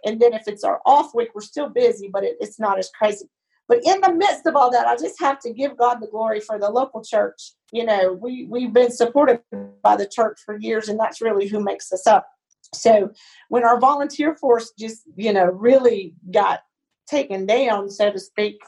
and 0.04 0.20
then 0.20 0.32
if 0.32 0.42
it's 0.48 0.64
our 0.64 0.80
off 0.84 1.14
week, 1.14 1.28
we're 1.34 1.42
still 1.42 1.68
busy, 1.68 2.10
but 2.12 2.24
it, 2.24 2.36
it's 2.40 2.58
not 2.58 2.78
as 2.78 2.90
crazy. 2.96 3.26
But 3.68 3.78
in 3.84 4.00
the 4.00 4.12
midst 4.12 4.46
of 4.46 4.56
all 4.56 4.70
that, 4.72 4.86
I 4.86 4.96
just 4.96 5.18
have 5.20 5.38
to 5.40 5.52
give 5.52 5.78
God 5.78 5.98
the 6.00 6.08
glory 6.08 6.40
for 6.40 6.58
the 6.58 6.68
local 6.68 7.02
church. 7.02 7.52
You 7.72 7.84
know, 7.84 8.12
we, 8.12 8.46
we've 8.50 8.72
been 8.72 8.90
supported 8.90 9.40
by 9.82 9.96
the 9.96 10.06
church 10.06 10.40
for 10.44 10.58
years, 10.58 10.88
and 10.88 10.98
that's 10.98 11.22
really 11.22 11.48
who 11.48 11.60
makes 11.60 11.90
us 11.92 12.06
up. 12.06 12.26
So 12.72 13.10
when 13.48 13.64
our 13.64 13.78
volunteer 13.78 14.34
force 14.36 14.72
just, 14.78 15.02
you 15.16 15.32
know, 15.32 15.46
really 15.46 16.14
got 16.30 16.60
taken 17.08 17.46
down, 17.46 17.90
so 17.90 18.10
to 18.10 18.18
speak, 18.18 18.60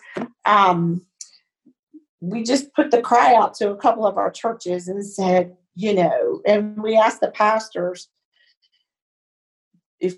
um, 0.45 1.07
we 2.21 2.43
just 2.43 2.73
put 2.75 2.91
the 2.91 3.03
cry 3.03 3.35
out 3.35 3.55
to 3.55 3.71
a 3.71 3.77
couple 3.77 4.07
of 4.07 4.17
our 4.17 4.31
churches 4.31 4.89
and 4.89 5.05
said, 5.05 5.57
you 5.75 5.95
know, 5.95 6.41
and 6.47 6.83
we 6.83 6.97
asked 6.97 7.21
the 7.21 7.31
pastors 7.31 8.09
if 10.01 10.17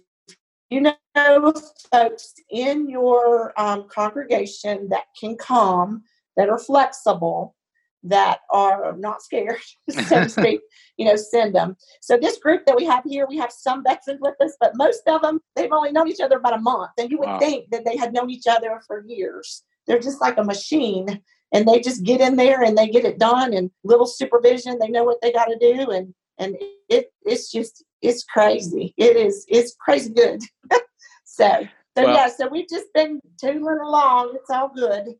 you 0.70 0.80
know 0.80 1.52
folks 1.92 2.34
in 2.50 2.88
your 2.88 3.58
um, 3.60 3.88
congregation 3.88 4.88
that 4.90 5.04
can 5.18 5.36
come, 5.36 6.02
that 6.36 6.48
are 6.48 6.58
flexible, 6.58 7.56
that 8.04 8.40
are 8.50 8.96
not 8.96 9.22
scared, 9.22 9.60
so 9.90 10.02
to 10.02 10.28
speak, 10.28 10.60
you 10.96 11.04
know, 11.04 11.16
send 11.16 11.54
them. 11.54 11.76
So 12.00 12.16
this 12.16 12.38
group 12.38 12.64
that 12.66 12.76
we 12.76 12.84
have 12.84 13.04
here, 13.04 13.26
we 13.28 13.36
have 13.38 13.52
some 13.52 13.82
veterans 13.82 14.20
with 14.20 14.34
us, 14.40 14.56
but 14.60 14.76
most 14.76 15.02
of 15.06 15.22
them, 15.22 15.40
they've 15.56 15.72
only 15.72 15.92
known 15.92 16.08
each 16.08 16.20
other 16.20 16.36
about 16.36 16.58
a 16.58 16.60
month. 16.60 16.90
And 16.98 17.10
you 17.10 17.18
would 17.18 17.28
wow. 17.28 17.38
think 17.38 17.70
that 17.70 17.84
they 17.84 17.96
had 17.96 18.12
known 18.12 18.30
each 18.30 18.46
other 18.46 18.80
for 18.86 19.04
years. 19.06 19.64
They're 19.86 19.98
just 19.98 20.20
like 20.20 20.38
a 20.38 20.44
machine 20.44 21.22
and 21.52 21.66
they 21.66 21.80
just 21.80 22.04
get 22.04 22.20
in 22.20 22.36
there 22.36 22.62
and 22.62 22.76
they 22.76 22.88
get 22.88 23.04
it 23.04 23.18
done 23.18 23.54
and 23.54 23.70
little 23.84 24.06
supervision, 24.06 24.78
they 24.78 24.88
know 24.88 25.04
what 25.04 25.20
they 25.22 25.32
got 25.32 25.46
to 25.46 25.58
do. 25.58 25.90
And, 25.90 26.14
and 26.38 26.56
it, 26.88 27.10
it's 27.22 27.50
just, 27.50 27.84
it's 28.02 28.22
crazy. 28.24 28.94
It 28.96 29.16
is, 29.16 29.46
it's 29.48 29.74
crazy 29.80 30.12
good. 30.12 30.42
so, 31.24 31.66
so 31.96 32.04
well, 32.04 32.14
yeah, 32.14 32.28
so 32.28 32.48
we've 32.48 32.68
just 32.68 32.92
been 32.94 33.20
tootling 33.42 33.84
along. 33.84 34.34
It's 34.34 34.50
all 34.50 34.68
good. 34.68 35.14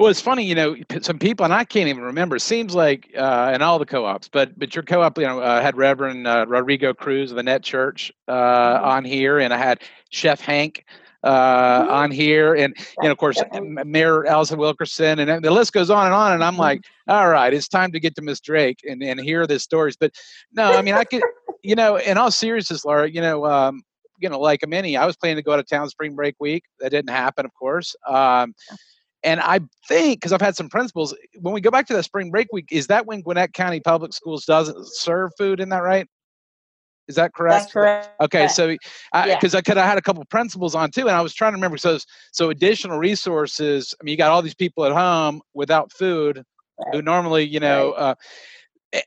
Well, 0.00 0.08
it's 0.08 0.22
funny, 0.22 0.44
you 0.44 0.54
know, 0.54 0.76
some 1.02 1.18
people, 1.18 1.44
and 1.44 1.52
I 1.52 1.62
can't 1.62 1.86
even 1.90 2.02
remember. 2.02 2.36
It 2.36 2.40
seems 2.40 2.74
like 2.74 3.12
uh, 3.18 3.52
in 3.54 3.60
all 3.60 3.78
the 3.78 3.84
co-ops, 3.84 4.28
but 4.28 4.58
but 4.58 4.74
your 4.74 4.82
co-op, 4.82 5.18
you 5.18 5.26
know, 5.26 5.40
uh, 5.40 5.60
had 5.60 5.76
Reverend 5.76 6.26
uh, 6.26 6.46
Rodrigo 6.48 6.94
Cruz 6.94 7.30
of 7.30 7.36
the 7.36 7.42
Net 7.42 7.62
Church 7.62 8.10
uh, 8.26 8.32
mm-hmm. 8.32 8.84
on 8.86 9.04
here, 9.04 9.40
and 9.40 9.52
I 9.52 9.58
had 9.58 9.82
Chef 10.08 10.40
Hank 10.40 10.86
uh, 11.22 11.82
mm-hmm. 11.82 11.90
on 11.90 12.10
here, 12.12 12.54
and 12.54 12.74
you 12.78 13.08
know, 13.08 13.10
of 13.10 13.18
course, 13.18 13.42
Mayor 13.52 14.24
Allison 14.24 14.58
Wilkerson, 14.58 15.18
and 15.18 15.44
the 15.44 15.50
list 15.50 15.74
goes 15.74 15.90
on 15.90 16.06
and 16.06 16.14
on. 16.14 16.32
And 16.32 16.42
I'm 16.42 16.54
mm-hmm. 16.54 16.62
like, 16.62 16.80
all 17.06 17.28
right, 17.28 17.52
it's 17.52 17.68
time 17.68 17.92
to 17.92 18.00
get 18.00 18.14
to 18.14 18.22
Miss 18.22 18.40
Drake 18.40 18.78
and 18.88 19.02
and 19.02 19.20
hear 19.20 19.46
the 19.46 19.58
stories. 19.58 19.98
But 19.98 20.14
no, 20.54 20.72
I 20.72 20.80
mean, 20.80 20.94
I 20.94 21.04
could, 21.04 21.22
you 21.62 21.74
know, 21.74 21.96
in 21.96 22.16
all 22.16 22.30
seriousness, 22.30 22.86
Laura, 22.86 23.06
you 23.06 23.20
know. 23.20 23.44
Um, 23.44 23.82
you 24.18 24.28
know, 24.28 24.38
like 24.38 24.60
many, 24.68 24.98
I 24.98 25.06
was 25.06 25.16
planning 25.16 25.36
to 25.36 25.42
go 25.42 25.54
out 25.54 25.60
of 25.60 25.66
town 25.66 25.88
spring 25.88 26.14
break 26.14 26.34
week. 26.38 26.64
That 26.80 26.90
didn't 26.90 27.08
happen, 27.08 27.46
of 27.46 27.54
course. 27.54 27.96
Um, 28.06 28.54
and 29.22 29.40
I 29.40 29.60
think 29.88 30.20
because 30.20 30.32
I've 30.32 30.40
had 30.40 30.56
some 30.56 30.68
principals, 30.68 31.14
when 31.38 31.54
we 31.54 31.60
go 31.60 31.70
back 31.70 31.86
to 31.88 31.94
that 31.94 32.04
spring 32.04 32.30
break 32.30 32.48
week, 32.52 32.68
is 32.70 32.86
that 32.88 33.06
when 33.06 33.20
Gwinnett 33.20 33.52
County 33.52 33.80
Public 33.80 34.12
Schools 34.12 34.44
doesn't 34.44 34.86
serve 34.88 35.30
food? 35.36 35.60
Isn't 35.60 35.70
that 35.70 35.82
right? 35.82 36.06
Is 37.08 37.16
that 37.16 37.34
correct? 37.34 37.62
That's 37.64 37.72
correct. 37.72 38.10
Okay, 38.20 38.46
so 38.46 38.68
because 38.68 39.52
Yeah. 39.54 39.58
I 39.58 39.62
could 39.62 39.78
I 39.78 39.86
had 39.86 39.98
a 39.98 40.02
couple 40.02 40.24
principals 40.26 40.74
on 40.76 40.90
too, 40.90 41.08
and 41.08 41.16
I 41.16 41.20
was 41.20 41.34
trying 41.34 41.52
to 41.52 41.56
remember. 41.56 41.76
So 41.76 41.98
so 42.32 42.50
additional 42.50 42.98
resources. 42.98 43.94
I 44.00 44.04
mean, 44.04 44.12
you 44.12 44.16
got 44.16 44.30
all 44.30 44.42
these 44.42 44.54
people 44.54 44.84
at 44.84 44.92
home 44.92 45.42
without 45.52 45.92
food, 45.92 46.44
who 46.92 47.02
normally 47.02 47.44
you 47.44 47.60
know. 47.60 47.92
Uh, 47.92 48.14
a- 48.16 48.24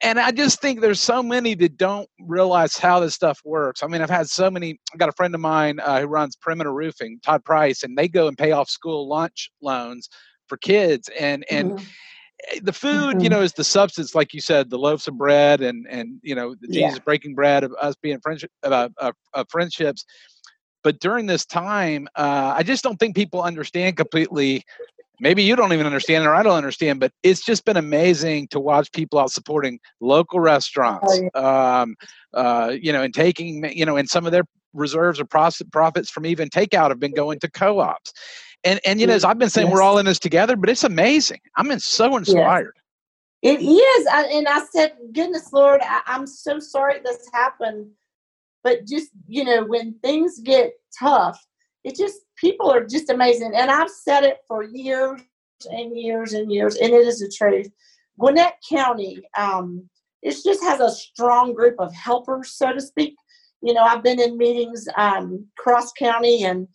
and 0.02 0.20
I 0.20 0.32
just 0.32 0.62
think 0.62 0.80
there's 0.82 1.02
so 1.02 1.22
many 1.22 1.56
that 1.56 1.78
don't 1.78 2.10
realize 2.22 2.78
how 2.78 3.00
this 3.00 3.13
stuff 3.16 3.40
works. 3.44 3.84
I 3.84 3.88
mean, 3.88 4.02
I've 4.02 4.10
had 4.10 4.30
so 4.30 4.50
many. 4.50 4.80
I've 4.94 5.00
got 5.00 5.10
a 5.10 5.13
friend 5.13 5.36
of 5.36 5.42
mine 5.42 5.80
uh, 5.82 6.00
who 6.02 6.08
runs 6.08 6.36
Perimeter 6.38 6.74
Roofing, 6.74 7.20
Todd 7.24 7.44
Price, 7.44 7.84
and 7.84 7.98
they 7.98 8.08
go 8.08 8.28
and 8.28 8.38
pay 8.38 8.52
off 8.52 8.70
school 8.70 9.08
lunch 9.08 9.50
loans 9.62 10.10
for 10.48 10.58
kids. 10.58 11.10
And 11.20 11.44
and 11.50 11.74
Mhm. 11.74 11.88
eh, 12.54 12.60
the 12.63 12.74
food, 12.74 13.22
you 13.22 13.30
Mhm. 13.30 13.30
know, 13.30 13.42
is 13.42 13.54
the 13.54 13.63
substance, 13.66 14.16
like 14.16 14.34
you 14.34 14.42
said, 14.42 14.70
the 14.70 14.80
loaves 14.80 15.08
of 15.08 15.18
bread 15.18 15.62
and 15.62 15.86
and 15.90 16.20
you 16.24 16.36
know 16.36 16.56
the 16.62 16.68
Yeah. 16.68 16.90
Jesus 16.90 17.00
breaking 17.00 17.36
bread 17.36 17.63
of 17.63 17.74
us 17.82 17.96
being 18.02 18.20
friendship 18.22 18.52
uh, 18.63 18.90
uh, 19.00 19.12
uh, 19.34 19.44
friendships. 19.50 20.06
But 20.84 21.00
during 21.00 21.28
this 21.28 21.46
time, 21.46 22.08
uh, 22.16 22.54
I 22.58 22.63
just 22.63 22.84
don't 22.84 22.98
think 23.00 23.16
people 23.16 23.42
understand 23.42 23.98
completely. 23.98 24.63
Maybe 25.20 25.43
you 25.43 25.55
don't 25.55 25.74
even 25.74 25.86
understand, 25.86 26.25
or 26.25 26.34
I 26.34 26.43
don't 26.43 26.55
understand. 26.58 27.00
But 27.00 27.12
it's 27.22 27.46
just 27.46 27.65
been 27.65 27.77
amazing 27.77 28.48
to 28.50 28.60
watch 28.60 28.91
people 28.91 29.20
out 29.20 29.32
supporting 29.32 29.79
local 30.01 30.39
restaurants. 30.39 31.22
Um, 31.36 31.96
uh, 32.34 32.75
you 32.79 32.91
know, 32.91 33.03
and 33.03 33.13
taking 33.13 33.63
you 33.75 33.86
know, 33.86 33.96
and 33.96 34.10
some 34.10 34.25
of 34.25 34.32
their 34.32 34.43
reserves 34.74 35.20
or 35.20 35.25
profits 35.25 36.10
from 36.10 36.25
even 36.25 36.50
takeout 36.50 36.89
have 36.89 37.00
been 37.00 37.13
going 37.13 37.39
to 37.39 37.50
co-ops. 37.50 38.12
And 38.63 38.79
and 38.86 39.00
you 39.00 39.08
know, 39.08 39.13
as 39.13 39.24
I've 39.24 39.38
been 39.38 39.50
saying, 39.50 39.70
we're 39.70 39.82
all 39.82 39.98
in 39.98 40.05
this 40.05 40.20
together, 40.20 40.55
but 40.55 40.70
it's 40.70 40.84
amazing. 40.84 41.39
I'm 41.58 41.70
in- 41.70 41.79
so 41.79 42.17
inspired. 42.17 42.74
It 43.43 43.60
is. 43.60 44.08
I, 44.08 44.24
and 44.32 44.48
I 44.48 44.63
said, 44.72 44.93
goodness, 45.12 45.51
Lord, 45.51 45.82
I, 45.84 46.01
I'm 46.08 46.25
so 46.25 46.60
sorry 46.60 47.01
this 47.03 47.29
happened. 47.34 47.88
But 48.63 48.88
just, 48.88 49.10
you 49.27 49.43
know, 49.43 49.65
when 49.65 49.96
things 50.01 50.39
get 50.39 50.72
tough, 50.98 51.38
it 51.84 51.98
just, 51.98 52.22
people 52.38 52.70
are 52.70 52.86
just 52.86 53.10
amazing. 53.10 53.54
And 53.56 53.70
I've 53.70 53.90
said 53.90 54.24
it 54.24 54.38
for 54.48 54.63
years 54.63 55.22
and 55.70 55.98
years 55.98 56.34
and 56.34 56.52
years, 56.52 56.75
and 56.75 56.94
it 56.94 57.08
is 57.08 57.20
the 57.20 57.32
truth. 57.36 57.70
Gwinnett 58.20 58.56
County, 58.68 59.22
um, 59.38 59.90
it 60.22 60.36
just 60.44 60.63
has 60.63 60.80
a 60.80 60.92
strong 60.92 61.54
group 61.54 61.75
of 61.80 61.94
helpers, 61.94 62.52
so 62.52 62.74
to 62.74 62.82
speak. 62.82 63.16
You 63.62 63.74
know, 63.74 63.84
I've 63.84 64.04
been 64.04 64.20
in 64.20 64.38
meetings 64.38 64.88
um, 64.98 65.46
cross 65.58 65.92
county 65.94 66.44
and 66.44 66.68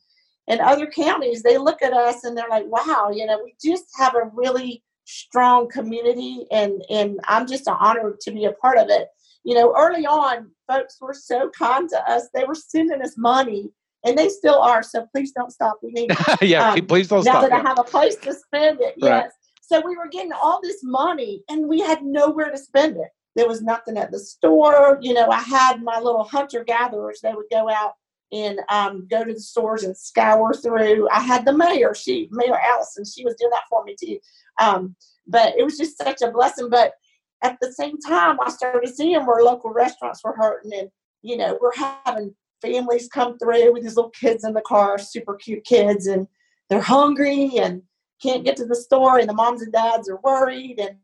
and 0.49 0.61
other 0.61 0.87
counties. 0.87 1.43
They 1.43 1.59
look 1.59 1.83
at 1.83 1.93
us 1.93 2.25
and 2.25 2.37
they're 2.37 2.49
like, 2.49 2.67
"Wow, 2.67 3.11
you 3.12 3.27
know, 3.27 3.41
we 3.45 3.55
just 3.62 3.85
have 3.99 4.15
a 4.15 4.31
really 4.33 4.83
strong 5.11 5.67
community 5.71 6.45
and 6.50 6.85
and 6.91 7.19
I'm 7.25 7.47
just 7.47 7.67
honored 7.67 8.21
to 8.21 8.31
be 8.31 8.45
a 8.45 8.53
part 8.53 8.77
of 8.77 8.88
it. 8.91 9.09
You 9.43 9.55
know, 9.55 9.75
early 9.77 10.05
on, 10.07 10.50
folks 10.67 10.99
were 11.00 11.15
so 11.15 11.50
kind 11.50 11.88
to 11.88 12.11
us. 12.11 12.29
They 12.35 12.45
were 12.45 12.55
sending 12.55 13.00
us 13.00 13.17
money 13.17 13.71
and 14.05 14.17
they 14.17 14.28
still 14.28 14.61
are. 14.61 14.83
So 14.83 15.07
please 15.14 15.33
don't 15.33 15.52
stop. 15.52 15.78
We 15.83 15.93
need 15.93 16.11
yeah, 16.43 16.73
Um, 16.73 16.87
please 16.87 17.09
don't 17.09 17.25
now 17.25 17.33
stop. 17.33 17.43
that 17.43 17.50
yeah. 17.50 17.59
I 17.59 17.69
have 17.69 17.78
a 17.78 17.85
place 17.85 18.17
to 18.17 18.35
spend 18.35 18.81
it. 18.81 18.95
Right. 19.00 19.25
Yes. 19.25 19.33
So 19.62 19.83
we 19.85 19.97
were 19.97 20.09
getting 20.09 20.33
all 20.33 20.61
this 20.62 20.83
money 20.83 21.43
and 21.49 21.69
we 21.69 21.81
had 21.81 22.02
nowhere 22.02 22.50
to 22.50 22.57
spend 22.57 22.97
it. 22.97 23.09
There 23.37 23.47
was 23.49 23.62
nothing 23.62 23.99
at 23.99 24.11
the 24.11 24.19
store. 24.19 24.99
You 25.00 25.14
know, 25.14 25.28
I 25.31 25.40
had 25.40 25.83
my 25.83 25.99
little 26.00 26.25
hunter 26.25 26.64
gatherers. 26.64 27.21
They 27.23 27.35
would 27.35 27.47
go 27.50 27.69
out 27.69 27.93
and 28.33 28.61
um, 28.69 29.07
go 29.11 29.25
to 29.25 29.33
the 29.33 29.40
stores 29.40 29.85
and 29.85 29.97
scour 29.97 30.55
through. 30.55 31.09
I 31.11 31.21
had 31.21 31.45
the 31.45 31.52
mayor, 31.52 31.95
she, 31.95 32.28
Mayor 32.31 32.59
Allison, 32.59 33.05
she 33.05 33.25
was 33.25 33.35
doing 33.38 33.50
that 33.50 33.64
for 33.71 33.85
me 33.85 33.97
too. 33.99 34.19
Um, 34.61 34.97
but 35.26 35.55
it 35.57 35.64
was 35.64 35.78
just 35.78 35.99
such 35.99 36.23
a 36.23 36.31
blessing. 36.31 36.69
But 36.71 36.95
at 37.43 37.59
the 37.61 37.73
same 37.73 37.99
time, 37.99 38.38
I 38.40 38.50
started 38.50 38.88
seeing 38.95 39.25
where 39.25 39.45
local 39.45 39.71
restaurants 39.71 40.23
were 40.25 40.35
hurting 40.37 40.73
and, 40.75 40.88
you 41.23 41.37
know, 41.37 41.59
we're 41.61 41.75
having 41.76 42.35
families 42.62 43.09
come 43.09 43.38
through 43.38 43.73
with 43.73 43.83
these 43.83 43.97
little 43.97 44.11
kids 44.11 44.45
in 44.45 44.53
the 44.53 44.61
car, 44.62 44.99
super 44.99 45.35
cute 45.35 45.65
kids, 45.65 46.07
and 46.07 46.27
they're 46.69 46.81
hungry 46.81 47.53
and 47.59 47.83
can't 48.23 48.45
get 48.45 48.57
to 48.57 48.67
the 48.67 48.75
store, 48.75 49.19
and 49.19 49.29
the 49.29 49.35
moms 49.35 49.62
and 49.62 49.73
dads 49.73 50.09
are 50.09 50.21
worried. 50.23 50.79
And 50.79 50.97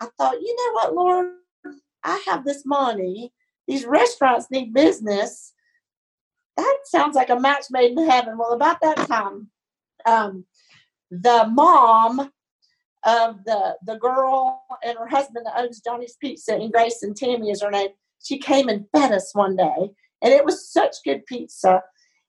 I 0.00 0.08
thought, 0.18 0.40
you 0.40 0.56
know 0.56 0.72
what, 0.72 0.94
Lord, 0.94 1.26
I 2.02 2.22
have 2.26 2.44
this 2.44 2.64
money. 2.64 3.32
These 3.68 3.84
restaurants 3.84 4.50
need 4.50 4.72
business. 4.72 5.52
That 6.56 6.78
sounds 6.84 7.14
like 7.14 7.30
a 7.30 7.38
match 7.38 7.66
made 7.70 7.92
in 7.92 8.08
heaven. 8.08 8.36
Well, 8.36 8.52
about 8.52 8.80
that 8.82 8.96
time, 9.08 9.48
um, 10.06 10.44
the 11.10 11.46
mom 11.50 12.30
of 13.04 13.44
the 13.44 13.76
the 13.84 13.96
girl 13.96 14.62
and 14.82 14.96
her 14.96 15.08
husband 15.08 15.44
that 15.46 15.58
owns 15.58 15.80
Johnny's 15.80 16.16
Pizza 16.20 16.54
and 16.54 16.72
Grace 16.72 17.02
and 17.02 17.16
Tammy 17.16 17.50
is 17.50 17.62
her 17.62 17.70
name. 17.70 17.90
She 18.22 18.38
came 18.38 18.68
and 18.68 18.86
fed 18.94 19.12
us 19.12 19.34
one 19.34 19.56
day, 19.56 19.90
and 20.22 20.32
it 20.32 20.44
was 20.44 20.70
such 20.70 20.96
good 21.04 21.26
pizza. 21.26 21.82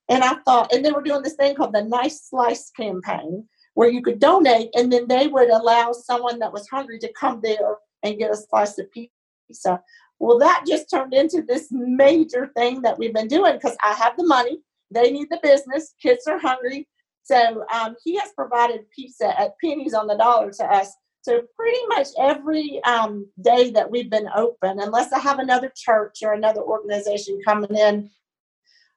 And 0.09 0.23
I 0.23 0.35
thought, 0.45 0.73
and 0.73 0.83
they 0.83 0.91
were 0.91 1.01
doing 1.01 1.21
this 1.21 1.35
thing 1.35 1.55
called 1.55 1.73
the 1.73 1.83
Nice 1.83 2.29
Slice 2.29 2.71
campaign, 2.71 3.47
where 3.73 3.89
you 3.89 4.01
could 4.01 4.19
donate, 4.19 4.69
and 4.75 4.91
then 4.91 5.07
they 5.07 5.27
would 5.27 5.49
allow 5.49 5.91
someone 5.93 6.39
that 6.39 6.53
was 6.53 6.67
hungry 6.67 6.99
to 6.99 7.13
come 7.13 7.39
there 7.41 7.77
and 8.03 8.17
get 8.17 8.31
a 8.31 8.37
slice 8.37 8.77
of 8.77 8.87
pizza. 8.91 9.81
Well, 10.19 10.39
that 10.39 10.65
just 10.67 10.89
turned 10.89 11.13
into 11.13 11.41
this 11.41 11.67
major 11.71 12.51
thing 12.55 12.81
that 12.81 12.97
we've 12.97 13.13
been 13.13 13.27
doing 13.27 13.53
because 13.53 13.77
I 13.83 13.93
have 13.93 14.15
the 14.17 14.25
money, 14.25 14.59
they 14.91 15.11
need 15.11 15.29
the 15.29 15.39
business, 15.41 15.95
kids 16.01 16.27
are 16.27 16.37
hungry. 16.37 16.87
So 17.23 17.65
um, 17.73 17.95
he 18.03 18.17
has 18.17 18.31
provided 18.35 18.89
pizza 18.95 19.39
at 19.39 19.53
pennies 19.63 19.93
on 19.93 20.07
the 20.07 20.17
dollar 20.17 20.51
to 20.51 20.65
us. 20.65 20.93
So 21.23 21.41
pretty 21.57 21.79
much 21.87 22.07
every 22.19 22.83
um, 22.83 23.27
day 23.41 23.71
that 23.71 23.89
we've 23.89 24.09
been 24.09 24.27
open, 24.35 24.79
unless 24.79 25.13
I 25.13 25.19
have 25.19 25.39
another 25.39 25.71
church 25.73 26.17
or 26.21 26.33
another 26.33 26.61
organization 26.61 27.39
coming 27.45 27.73
in, 27.73 28.09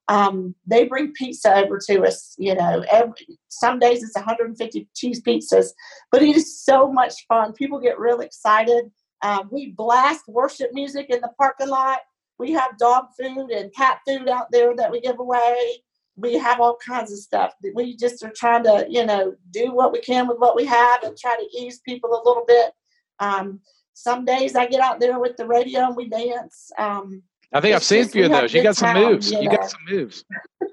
um, 0.08 0.56
they 0.66 0.86
bring 0.86 1.12
pizza 1.12 1.54
over 1.54 1.78
to 1.86 2.02
us. 2.02 2.34
You 2.36 2.56
know, 2.56 2.84
every, 2.90 3.38
some 3.46 3.78
days 3.78 4.02
it's 4.02 4.16
150 4.16 4.88
cheese 4.96 5.22
pizzas, 5.22 5.68
but 6.10 6.20
it 6.20 6.34
is 6.34 6.60
so 6.64 6.90
much 6.90 7.14
fun. 7.28 7.52
People 7.52 7.78
get 7.78 8.00
real 8.00 8.20
excited. 8.20 8.90
Um, 9.22 9.48
we 9.52 9.70
blast 9.70 10.24
worship 10.26 10.70
music 10.72 11.06
in 11.10 11.20
the 11.20 11.30
parking 11.38 11.68
lot. 11.68 12.00
We 12.40 12.50
have 12.52 12.76
dog 12.76 13.06
food 13.16 13.50
and 13.50 13.72
cat 13.72 14.00
food 14.04 14.28
out 14.28 14.48
there 14.50 14.74
that 14.74 14.90
we 14.90 15.00
give 15.00 15.20
away. 15.20 15.76
We 16.16 16.34
have 16.34 16.60
all 16.60 16.76
kinds 16.76 17.12
of 17.12 17.18
stuff. 17.18 17.52
We 17.74 17.96
just 17.96 18.24
are 18.24 18.32
trying 18.34 18.64
to, 18.64 18.86
you 18.88 19.04
know, 19.04 19.34
do 19.50 19.72
what 19.72 19.92
we 19.92 20.00
can 20.00 20.26
with 20.26 20.38
what 20.38 20.56
we 20.56 20.64
have 20.64 21.02
and 21.02 21.16
try 21.16 21.36
to 21.36 21.58
ease 21.58 21.80
people 21.80 22.10
a 22.10 22.22
little 22.26 22.44
bit. 22.46 22.72
Um, 23.18 23.60
some 23.92 24.24
days 24.24 24.56
I 24.56 24.66
get 24.66 24.80
out 24.80 25.00
there 25.00 25.18
with 25.18 25.36
the 25.36 25.46
radio 25.46 25.86
and 25.86 25.96
we 25.96 26.08
dance. 26.08 26.70
Um, 26.78 27.22
I 27.52 27.60
think 27.60 27.74
I've 27.74 27.84
seen 27.84 28.04
a 28.04 28.08
few 28.08 28.24
of 28.26 28.30
those. 28.30 28.52
You 28.52 28.62
got 28.62 28.76
some 28.76 28.94
time, 28.94 29.04
moves. 29.04 29.30
you 29.30 29.40
You 29.40 29.50
got 29.50 29.70
some 29.70 29.80
moves. 29.88 30.24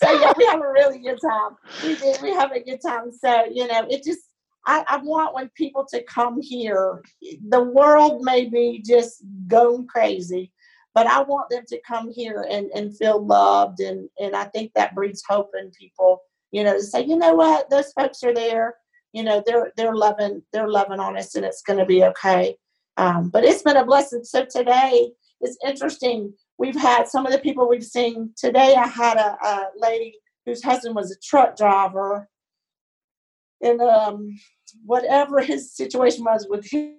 so 0.00 0.20
yeah, 0.20 0.32
we 0.36 0.44
have 0.46 0.60
a 0.60 0.70
really 0.70 0.98
good 0.98 1.18
time. 1.20 1.56
We 1.84 1.96
do. 1.96 2.14
We 2.22 2.30
have 2.32 2.52
a 2.52 2.60
good 2.60 2.80
time. 2.80 3.12
So 3.12 3.44
you 3.52 3.66
know, 3.68 3.86
it 3.88 4.02
just 4.02 4.20
I, 4.66 4.84
I 4.88 4.96
want 4.98 5.34
when 5.34 5.48
people 5.50 5.86
to 5.90 6.02
come 6.04 6.40
here. 6.40 7.02
The 7.48 7.62
world 7.62 8.22
may 8.22 8.46
be 8.48 8.82
just 8.84 9.22
going 9.46 9.86
crazy, 9.86 10.52
but 10.94 11.06
I 11.06 11.22
want 11.22 11.50
them 11.50 11.64
to 11.68 11.80
come 11.86 12.10
here 12.10 12.46
and 12.48 12.70
and 12.74 12.96
feel 12.96 13.24
loved, 13.24 13.80
and 13.80 14.08
and 14.18 14.36
I 14.36 14.44
think 14.44 14.72
that 14.74 14.94
breeds 14.94 15.22
hope 15.28 15.50
in 15.58 15.70
people. 15.70 16.22
You 16.50 16.64
know, 16.64 16.74
to 16.74 16.82
say, 16.82 17.04
you 17.04 17.16
know 17.16 17.34
what, 17.34 17.70
those 17.70 17.92
folks 17.92 18.22
are 18.22 18.34
there. 18.34 18.76
You 19.12 19.22
know, 19.24 19.42
they're 19.46 19.72
they're 19.76 19.94
loving 19.94 20.42
they're 20.52 20.68
loving 20.68 21.00
on 21.00 21.16
us, 21.16 21.34
and 21.34 21.44
it's 21.44 21.62
going 21.62 21.78
to 21.78 21.86
be 21.86 22.04
okay. 22.04 22.56
Um, 22.98 23.30
but 23.30 23.44
it's 23.44 23.62
been 23.62 23.76
a 23.76 23.84
blessing. 23.84 24.24
So 24.24 24.44
today 24.44 25.12
it's 25.40 25.58
interesting. 25.66 26.34
We've 26.58 26.76
had 26.76 27.08
some 27.08 27.26
of 27.26 27.32
the 27.32 27.38
people 27.38 27.68
we've 27.68 27.84
seen 27.84 28.32
today. 28.36 28.74
I 28.74 28.86
had 28.86 29.16
a, 29.16 29.36
a 29.42 29.66
lady 29.76 30.14
whose 30.46 30.62
husband 30.62 30.94
was 30.94 31.10
a 31.10 31.18
truck 31.22 31.56
driver, 31.56 32.28
and 33.60 33.80
um, 33.80 34.38
whatever 34.84 35.40
his 35.40 35.74
situation 35.74 36.24
was 36.24 36.46
with 36.48 36.68
his, 36.70 36.92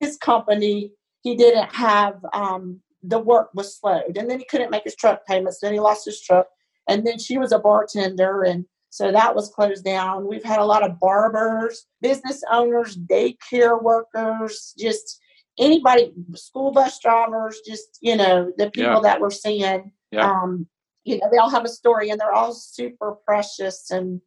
his 0.00 0.16
company, 0.16 0.92
he 1.22 1.36
didn't 1.36 1.74
have 1.74 2.24
um, 2.32 2.80
the 3.06 3.18
work 3.18 3.50
was 3.54 3.78
slowed, 3.78 4.16
and 4.16 4.28
then 4.30 4.38
he 4.38 4.44
couldn't 4.44 4.70
make 4.70 4.84
his 4.84 4.96
truck 4.96 5.26
payments. 5.26 5.60
Then 5.60 5.72
he 5.72 5.80
lost 5.80 6.04
his 6.04 6.20
truck, 6.20 6.46
and 6.88 7.06
then 7.06 7.18
she 7.18 7.38
was 7.38 7.52
a 7.52 7.58
bartender, 7.58 8.42
and 8.42 8.64
so 8.90 9.12
that 9.12 9.34
was 9.34 9.50
closed 9.50 9.84
down. 9.84 10.26
We've 10.28 10.44
had 10.44 10.58
a 10.60 10.64
lot 10.64 10.82
of 10.88 10.98
barbers, 11.00 11.86
business 12.00 12.42
owners, 12.50 12.96
daycare 12.96 13.82
workers, 13.82 14.74
just 14.78 15.20
anybody, 15.58 16.12
school 16.34 16.70
bus 16.72 16.98
drivers, 17.00 17.60
just 17.66 17.98
you 18.00 18.16
know 18.16 18.52
the 18.58 18.70
people 18.70 18.94
Yeah. 18.94 19.00
that 19.00 19.20
we're 19.20 19.30
seeing. 19.30 19.92
Yeah. 20.10 20.30
Um, 20.30 20.66
you 21.04 21.18
know, 21.18 21.28
they 21.30 21.38
all 21.38 21.50
have 21.50 21.64
a 21.64 21.68
story, 21.68 22.10
and 22.10 22.20
they're 22.20 22.32
all 22.32 22.52
super 22.52 23.16
precious 23.26 23.90
and 23.90 24.20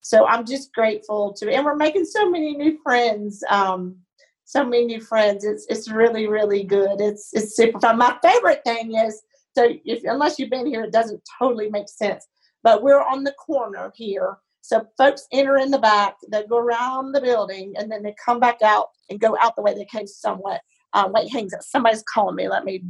so 0.00 0.26
I'm 0.26 0.44
just 0.44 0.74
grateful 0.74 1.32
to, 1.38 1.50
and 1.50 1.64
we're 1.64 1.76
making 1.76 2.04
so 2.04 2.28
many 2.28 2.54
new 2.54 2.78
friends. 2.82 3.42
Um, 3.48 3.96
so 4.44 4.64
many 4.64 4.84
new 4.84 5.00
friends. 5.00 5.44
It's 5.44 5.66
it's 5.68 5.90
really 5.90 6.26
really 6.26 6.64
good. 6.64 7.00
It's 7.00 7.30
it's 7.32 7.56
super 7.56 7.80
fun. 7.80 7.98
My 7.98 8.16
favorite 8.22 8.62
thing 8.64 8.94
is 8.96 9.22
so 9.56 9.68
if 9.84 10.02
unless 10.04 10.38
you've 10.38 10.50
been 10.50 10.66
here, 10.66 10.82
it 10.82 10.92
doesn't 10.92 11.22
totally 11.38 11.70
make 11.70 11.88
sense. 11.88 12.26
But 12.62 12.82
we're 12.82 13.02
on 13.02 13.24
the 13.24 13.32
corner 13.32 13.92
here, 13.94 14.38
so 14.62 14.86
folks 14.96 15.26
enter 15.32 15.58
in 15.58 15.70
the 15.70 15.78
back. 15.78 16.16
They 16.30 16.44
go 16.46 16.58
around 16.58 17.12
the 17.12 17.20
building, 17.20 17.74
and 17.76 17.90
then 17.90 18.02
they 18.02 18.14
come 18.24 18.40
back 18.40 18.62
out 18.62 18.88
and 19.10 19.20
go 19.20 19.36
out 19.40 19.56
the 19.56 19.62
way 19.62 19.74
they 19.74 19.84
came 19.84 20.06
somewhat. 20.06 20.60
Um, 20.92 21.12
wait, 21.12 21.30
hangs 21.30 21.52
up. 21.52 21.62
Somebody's 21.62 22.02
calling 22.02 22.36
me. 22.36 22.48
Let 22.48 22.64
me 22.64 22.82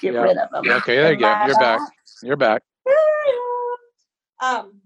get 0.00 0.14
yep. 0.14 0.24
rid 0.24 0.36
of 0.36 0.50
them. 0.50 0.70
Okay, 0.78 0.96
there 0.96 1.12
you 1.12 1.18
go. 1.18 1.46
You're 1.46 1.58
back. 1.58 1.80
You're 2.22 2.36
back. 2.36 2.62
Um, 4.42 4.80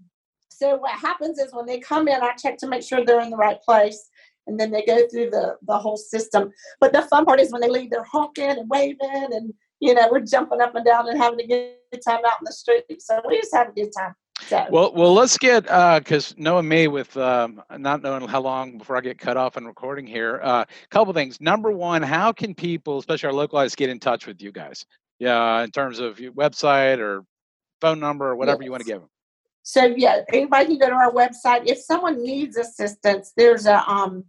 so 0.49 0.77
what 0.77 0.91
happens 0.91 1.39
is 1.39 1.51
when 1.51 1.65
they 1.65 1.79
come 1.79 2.07
in, 2.07 2.21
I 2.21 2.33
check 2.33 2.57
to 2.59 2.67
make 2.67 2.83
sure 2.83 3.03
they're 3.03 3.21
in 3.21 3.31
the 3.31 3.37
right 3.37 3.61
place, 3.61 4.09
and 4.47 4.59
then 4.59 4.71
they 4.71 4.83
go 4.83 5.07
through 5.09 5.29
the 5.29 5.57
the 5.65 5.77
whole 5.77 5.97
system. 5.97 6.51
But 6.79 6.93
the 6.93 7.03
fun 7.03 7.25
part 7.25 7.39
is 7.39 7.51
when 7.51 7.61
they 7.61 7.69
leave, 7.69 7.89
they're 7.89 8.03
honking 8.03 8.49
and 8.49 8.69
waving, 8.69 9.29
and 9.31 9.53
you 9.79 9.93
know 9.93 10.07
we're 10.11 10.21
jumping 10.21 10.61
up 10.61 10.75
and 10.75 10.85
down 10.85 11.07
and 11.07 11.17
having 11.17 11.39
a 11.41 11.47
good 11.47 12.01
time 12.05 12.21
out 12.25 12.39
in 12.39 12.45
the 12.45 12.53
street. 12.53 12.85
So 12.99 13.21
we 13.27 13.37
just 13.37 13.53
have 13.53 13.69
a 13.69 13.73
good 13.73 13.91
time. 13.97 14.15
So. 14.41 14.65
Well, 14.69 14.93
well, 14.93 15.13
let's 15.13 15.37
get 15.37 15.63
because 15.63 16.31
uh, 16.31 16.35
knowing 16.37 16.67
me 16.67 16.87
with 16.87 17.17
um, 17.17 17.61
not 17.77 18.01
knowing 18.01 18.27
how 18.27 18.41
long 18.41 18.77
before 18.77 18.95
I 18.95 19.01
get 19.01 19.17
cut 19.17 19.35
off 19.35 19.57
and 19.57 19.65
recording 19.65 20.05
here. 20.05 20.37
A 20.37 20.45
uh, 20.45 20.65
couple 20.89 21.11
things. 21.13 21.41
Number 21.41 21.71
one, 21.71 22.03
how 22.03 22.31
can 22.31 22.53
people, 22.53 22.99
especially 22.99 23.27
our 23.27 23.33
localized, 23.33 23.77
get 23.77 23.89
in 23.89 23.99
touch 23.99 24.27
with 24.27 24.41
you 24.41 24.51
guys? 24.51 24.85
Yeah, 25.19 25.63
in 25.63 25.71
terms 25.71 25.99
of 25.99 26.19
your 26.19 26.31
website 26.33 26.99
or 26.99 27.25
phone 27.81 27.99
number 27.99 28.27
or 28.27 28.35
whatever 28.35 28.61
yes. 28.61 28.65
you 28.65 28.71
want 28.71 28.83
to 28.83 28.87
give 28.87 28.99
them. 29.01 29.09
So 29.63 29.83
yeah, 29.97 30.21
anybody 30.31 30.65
can 30.67 30.77
go 30.77 30.89
to 30.89 30.95
our 30.95 31.11
website. 31.11 31.63
If 31.65 31.79
someone 31.79 32.23
needs 32.23 32.55
assistance, 32.55 33.33
there's 33.35 33.65
a 33.65 33.83
um, 33.89 34.23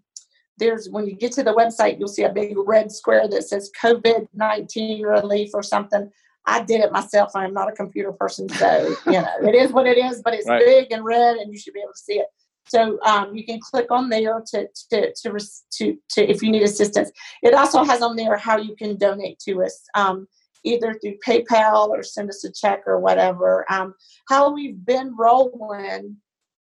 there's 0.59 0.89
when 0.91 1.07
you 1.07 1.15
get 1.15 1.33
to 1.33 1.43
the 1.43 1.55
website, 1.55 1.99
you'll 1.99 2.09
see 2.09 2.25
a 2.25 2.33
big 2.33 2.55
red 2.67 2.91
square 2.93 3.29
that 3.29 3.45
says 3.45 3.71
COVID 3.83 4.29
nineteen 4.35 5.03
relief 5.03 5.51
or 5.55 5.63
something. 5.63 6.11
I 6.47 6.63
did 6.63 6.81
it 6.81 6.93
myself. 6.93 7.33
I'm 7.35 7.53
not 7.53 7.69
a 7.69 7.73
computer 7.73 8.13
person, 8.13 8.49
so 8.49 8.95
you 9.07 9.13
know 9.13 9.35
it 9.43 9.55
is 9.55 9.73
what 9.73 9.87
it 9.87 9.99
is. 9.99 10.23
But 10.23 10.35
it's 10.35 10.49
right. 10.49 10.65
big 10.65 10.93
and 10.93 11.05
red, 11.05 11.37
and 11.37 11.53
you 11.53 11.59
should 11.59 11.75
be 11.75 11.81
able 11.81 11.93
to 11.93 11.99
see 11.99 12.15
it. 12.15 12.27
So 12.69 12.99
um, 13.05 13.35
you 13.35 13.45
can 13.45 13.61
click 13.61 13.91
on 13.91 14.09
there 14.09 14.43
to 14.53 14.69
to, 14.91 15.13
to 15.13 15.39
to 15.79 15.99
to 16.11 16.31
if 16.31 16.43
you 16.43 16.51
need 16.51 16.63
assistance. 16.63 17.11
It 17.43 17.55
also 17.55 17.83
has 17.85 18.03
on 18.03 18.17
there 18.17 18.37
how 18.37 18.59
you 18.59 18.77
can 18.77 18.97
donate 18.97 19.39
to 19.41 19.63
us, 19.63 19.81
um, 19.95 20.29
either 20.65 20.95
through 20.95 21.17
PayPal 21.27 21.89
or 21.89 22.03
send 22.03 22.29
us 22.29 22.45
a 22.45 22.53
check 22.53 22.83
or 22.87 23.01
whatever. 23.01 23.65
Um, 23.71 23.95
how 24.29 24.53
we've 24.53 24.85
been 24.85 25.15
rolling, 25.17 26.17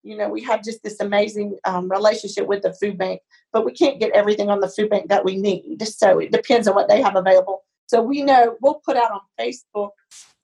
you 0.04 0.18
know, 0.18 0.30
we 0.30 0.42
have 0.44 0.64
just 0.64 0.84
this 0.84 1.00
amazing 1.00 1.58
um, 1.66 1.90
relationship 1.90 2.46
with 2.46 2.62
the 2.62 2.74
food 2.74 2.98
bank, 2.98 3.22
but 3.52 3.66
we 3.66 3.72
can't 3.72 4.00
get 4.00 4.12
everything 4.12 4.50
on 4.50 4.60
the 4.60 4.70
food 4.70 4.90
bank 4.90 5.10
that 5.10 5.24
we 5.24 5.38
need. 5.38 5.82
So 5.88 6.20
it 6.20 6.32
depends 6.32 6.68
on 6.68 6.76
what 6.76 6.90
they 6.90 7.02
have 7.02 7.16
available. 7.16 7.64
So 7.88 8.02
we 8.02 8.22
know 8.22 8.58
we'll 8.62 8.82
put 8.86 8.98
out 8.98 9.12
on 9.12 9.22
Facebook 9.40 9.92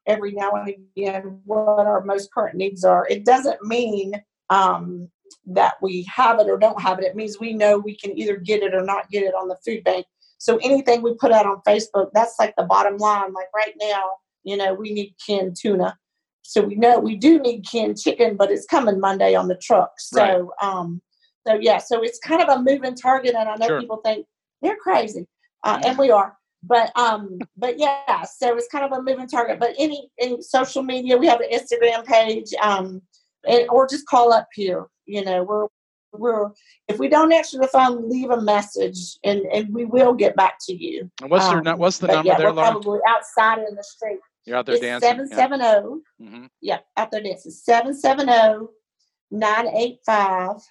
every 0.07 0.31
now 0.31 0.51
and 0.51 0.69
again 0.69 1.41
what 1.45 1.85
our 1.85 2.03
most 2.03 2.33
current 2.33 2.55
needs 2.55 2.83
are. 2.83 3.05
It 3.09 3.25
doesn't 3.25 3.63
mean 3.63 4.13
um, 4.49 5.09
that 5.45 5.75
we 5.81 6.07
have 6.13 6.39
it 6.39 6.49
or 6.49 6.57
don't 6.57 6.81
have 6.81 6.99
it. 6.99 7.05
It 7.05 7.15
means 7.15 7.39
we 7.39 7.53
know 7.53 7.77
we 7.77 7.95
can 7.95 8.17
either 8.17 8.37
get 8.37 8.63
it 8.63 8.73
or 8.73 8.83
not 8.83 9.09
get 9.09 9.23
it 9.23 9.33
on 9.35 9.47
the 9.47 9.57
food 9.65 9.83
bank. 9.83 10.05
So 10.37 10.57
anything 10.57 11.01
we 11.01 11.13
put 11.15 11.31
out 11.31 11.45
on 11.45 11.61
Facebook, 11.67 12.11
that's 12.13 12.35
like 12.39 12.53
the 12.57 12.63
bottom 12.63 12.97
line. 12.97 13.33
Like 13.33 13.47
right 13.53 13.73
now, 13.79 14.03
you 14.43 14.55
know, 14.55 14.73
we 14.73 14.93
need 14.93 15.15
canned 15.25 15.57
tuna. 15.59 15.97
So 16.41 16.61
we 16.61 16.75
know 16.75 16.99
we 16.99 17.15
do 17.15 17.39
need 17.39 17.65
canned 17.69 17.99
chicken, 17.99 18.35
but 18.35 18.51
it's 18.51 18.65
coming 18.65 18.99
Monday 18.99 19.35
on 19.35 19.47
the 19.47 19.55
truck. 19.55 19.91
So 19.99 20.21
right. 20.61 20.67
um 20.67 21.01
so 21.47 21.55
yeah, 21.59 21.77
so 21.77 22.03
it's 22.03 22.19
kind 22.19 22.41
of 22.41 22.49
a 22.49 22.61
moving 22.61 22.95
target 22.95 23.35
and 23.35 23.49
I 23.49 23.55
know 23.55 23.67
sure. 23.67 23.81
people 23.81 24.01
think 24.03 24.25
they're 24.61 24.75
crazy. 24.75 25.27
Uh, 25.63 25.81
and 25.83 25.97
we 25.97 26.09
are 26.09 26.37
but 26.63 26.91
um 26.97 27.39
but 27.57 27.79
yeah 27.79 28.23
so 28.23 28.55
it's 28.57 28.67
kind 28.67 28.83
of 28.83 28.91
a 28.91 29.01
moving 29.01 29.27
target 29.27 29.59
but 29.59 29.73
any 29.77 30.09
any 30.19 30.41
social 30.41 30.83
media 30.83 31.17
we 31.17 31.27
have 31.27 31.39
an 31.39 31.49
instagram 31.51 32.05
page 32.05 32.53
um 32.61 33.01
and 33.47 33.69
or 33.69 33.87
just 33.87 34.05
call 34.07 34.33
up 34.33 34.47
here 34.53 34.87
you 35.05 35.23
know 35.23 35.43
we're 35.43 35.67
we're 36.11 36.49
if 36.87 36.97
we 36.97 37.07
don't 37.07 37.31
answer 37.31 37.57
the 37.57 37.67
phone 37.67 38.09
leave 38.09 38.29
a 38.31 38.41
message 38.41 39.17
and 39.23 39.41
and 39.53 39.73
we 39.73 39.85
will 39.85 40.13
get 40.13 40.35
back 40.35 40.55
to 40.59 40.73
you 40.73 41.09
and 41.21 41.29
what's 41.29 41.45
um, 41.45 41.63
what's 41.77 41.99
the 41.99 42.07
number 42.07 42.27
yeah, 42.27 42.37
there 42.37 42.47
we're 42.47 42.61
probably 42.61 42.99
outside 43.07 43.59
in 43.59 43.75
the 43.75 43.83
street 43.83 44.19
you're 44.45 44.57
out 44.57 44.65
there 44.65 44.75
it's 44.75 44.83
dancing 44.83 45.27
770 45.27 46.01
yeah. 46.19 46.27
Mm-hmm. 46.27 46.45
yeah 46.61 46.79
out 46.97 47.11
there 47.11 47.21
dancing 47.21 47.51
770 47.51 48.67
985 49.31 50.61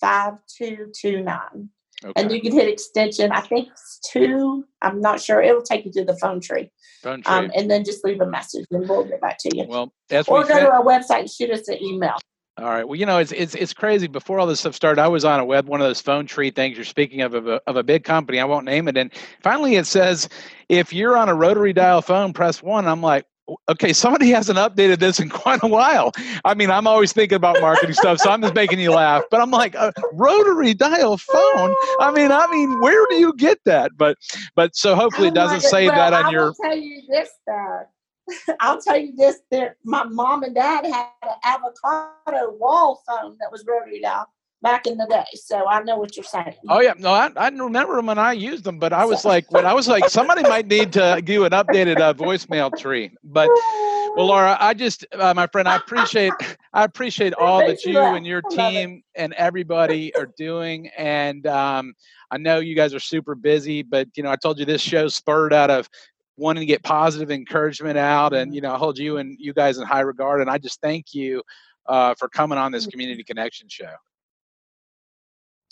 5229 0.00 1.70
Okay. 2.04 2.22
And 2.22 2.30
you 2.30 2.42
can 2.42 2.52
hit 2.52 2.68
extension, 2.68 3.32
I 3.32 3.40
think 3.40 3.68
it's 3.68 4.00
two. 4.10 4.64
I'm 4.82 5.00
not 5.00 5.20
sure. 5.20 5.40
It'll 5.40 5.62
take 5.62 5.86
you 5.86 5.92
to 5.92 6.04
the 6.04 6.16
phone 6.16 6.40
tree. 6.40 6.70
Phone 7.02 7.22
tree. 7.22 7.34
Um, 7.34 7.50
and 7.56 7.70
then 7.70 7.84
just 7.84 8.04
leave 8.04 8.20
a 8.20 8.26
message 8.26 8.66
and 8.70 8.86
we'll 8.86 9.04
get 9.04 9.20
back 9.20 9.38
to 9.38 9.56
you. 9.56 9.64
Well, 9.66 9.92
or 10.28 10.44
go 10.44 10.60
to 10.60 10.70
our 10.70 10.84
website 10.84 11.20
and 11.20 11.30
shoot 11.30 11.50
us 11.50 11.68
an 11.68 11.82
email. 11.82 12.16
All 12.58 12.64
right. 12.64 12.88
Well, 12.88 12.98
you 12.98 13.04
know, 13.04 13.18
it's 13.18 13.32
it's 13.32 13.54
it's 13.54 13.74
crazy. 13.74 14.06
Before 14.06 14.40
all 14.40 14.46
this 14.46 14.60
stuff 14.60 14.74
started, 14.74 15.00
I 15.00 15.08
was 15.08 15.26
on 15.26 15.40
a 15.40 15.44
web 15.44 15.68
one 15.68 15.82
of 15.82 15.86
those 15.86 16.00
phone 16.00 16.26
tree 16.26 16.50
things. 16.50 16.76
You're 16.76 16.86
speaking 16.86 17.20
of 17.20 17.34
of 17.34 17.46
a, 17.46 17.60
of 17.66 17.76
a 17.76 17.82
big 17.82 18.04
company. 18.04 18.40
I 18.40 18.46
won't 18.46 18.64
name 18.64 18.88
it. 18.88 18.96
And 18.96 19.12
finally, 19.42 19.76
it 19.76 19.86
says 19.86 20.28
if 20.70 20.90
you're 20.90 21.18
on 21.18 21.28
a 21.28 21.34
rotary 21.34 21.74
dial 21.74 22.00
phone, 22.00 22.32
press 22.32 22.62
one. 22.62 22.86
I'm 22.86 23.02
like, 23.02 23.26
okay, 23.68 23.92
somebody 23.92 24.30
hasn't 24.30 24.58
updated 24.58 25.00
this 25.00 25.20
in 25.20 25.28
quite 25.44 25.62
a 25.62 25.66
while. 25.66 26.12
I 26.46 26.54
mean, 26.54 26.70
I'm 26.70 26.86
always 26.86 27.12
thinking 27.12 27.36
about 27.36 27.60
marketing 27.60 27.94
stuff, 27.94 28.20
so 28.20 28.30
I'm 28.30 28.40
just 28.40 28.54
making 28.54 28.80
you 28.80 28.92
laugh. 28.92 29.24
But 29.30 29.42
I'm 29.42 29.50
like, 29.50 29.74
a 29.74 29.92
rotary 30.14 30.72
dial 30.72 31.18
phone. 31.18 31.74
I 32.00 32.10
mean, 32.10 32.32
I 32.32 32.46
mean, 32.50 32.80
where 32.80 33.06
do 33.10 33.16
you 33.16 33.34
get 33.34 33.58
that? 33.66 33.92
But 33.98 34.16
but 34.54 34.74
so 34.74 34.94
hopefully 34.94 35.28
it 35.28 35.32
oh 35.32 35.34
doesn't 35.34 35.60
say 35.60 35.88
well, 35.88 35.96
that 35.96 36.12
on 36.14 36.26
I 36.26 36.30
your. 36.30 36.54
Tell 36.62 36.76
you 36.76 37.02
this, 37.08 37.28
though. 37.46 37.82
I'll 38.60 38.80
tell 38.80 38.98
you 38.98 39.14
this: 39.16 39.40
that 39.50 39.76
my 39.84 40.04
mom 40.04 40.42
and 40.42 40.54
dad 40.54 40.84
had 40.86 41.08
an 41.22 41.36
avocado 41.44 42.52
wall 42.58 43.02
phone 43.06 43.36
that 43.40 43.50
was 43.50 43.64
rotary 43.66 44.00
dial 44.00 44.26
back 44.62 44.86
in 44.86 44.96
the 44.96 45.06
day. 45.06 45.24
So 45.34 45.66
I 45.66 45.82
know 45.82 45.96
what 45.96 46.16
you're 46.16 46.24
saying. 46.24 46.54
Oh 46.68 46.80
yeah, 46.80 46.94
no, 46.98 47.10
I, 47.10 47.30
I 47.36 47.48
remember 47.48 47.96
them 47.96 48.06
when 48.06 48.18
I 48.18 48.32
used 48.32 48.64
them, 48.64 48.78
but 48.78 48.92
I 48.92 49.04
was 49.04 49.24
like, 49.24 49.50
when 49.52 49.66
I 49.66 49.72
was 49.72 49.86
like, 49.86 50.08
somebody 50.08 50.42
might 50.42 50.66
need 50.66 50.92
to 50.94 51.20
do 51.24 51.44
an 51.44 51.52
updated 51.52 52.00
uh, 52.00 52.14
voicemail 52.14 52.76
tree. 52.76 53.10
But 53.22 53.50
well, 54.16 54.26
Laura, 54.26 54.56
I 54.58 54.72
just, 54.72 55.06
uh, 55.12 55.34
my 55.34 55.46
friend, 55.46 55.68
I 55.68 55.76
appreciate, 55.76 56.32
I 56.72 56.84
appreciate 56.84 57.34
all 57.38 57.58
that 57.58 57.84
you 57.84 57.98
and 57.98 58.26
your 58.26 58.42
team 58.42 59.02
and 59.14 59.34
everybody 59.34 60.14
are 60.16 60.28
doing, 60.38 60.88
and 60.96 61.46
um, 61.46 61.94
I 62.30 62.38
know 62.38 62.58
you 62.58 62.74
guys 62.74 62.94
are 62.94 63.00
super 63.00 63.34
busy, 63.34 63.82
but 63.82 64.08
you 64.16 64.22
know, 64.22 64.30
I 64.30 64.36
told 64.36 64.58
you 64.58 64.64
this 64.64 64.80
show 64.80 65.08
spurred 65.08 65.52
out 65.52 65.70
of 65.70 65.88
wanting 66.36 66.60
to 66.62 66.66
get 66.66 66.82
positive 66.82 67.30
encouragement 67.30 67.98
out, 67.98 68.32
and 68.32 68.54
you 68.54 68.60
know, 68.60 68.74
I 68.74 68.78
hold 68.78 68.98
you 68.98 69.18
and 69.18 69.36
you 69.38 69.52
guys 69.52 69.78
in 69.78 69.86
high 69.86 70.00
regard, 70.00 70.40
and 70.40 70.50
I 70.50 70.58
just 70.58 70.80
thank 70.80 71.14
you. 71.14 71.42
Uh, 71.88 72.16
for 72.16 72.28
coming 72.28 72.58
on 72.58 72.72
this 72.72 72.84
community 72.84 73.22
connection 73.22 73.68
show. 73.68 73.94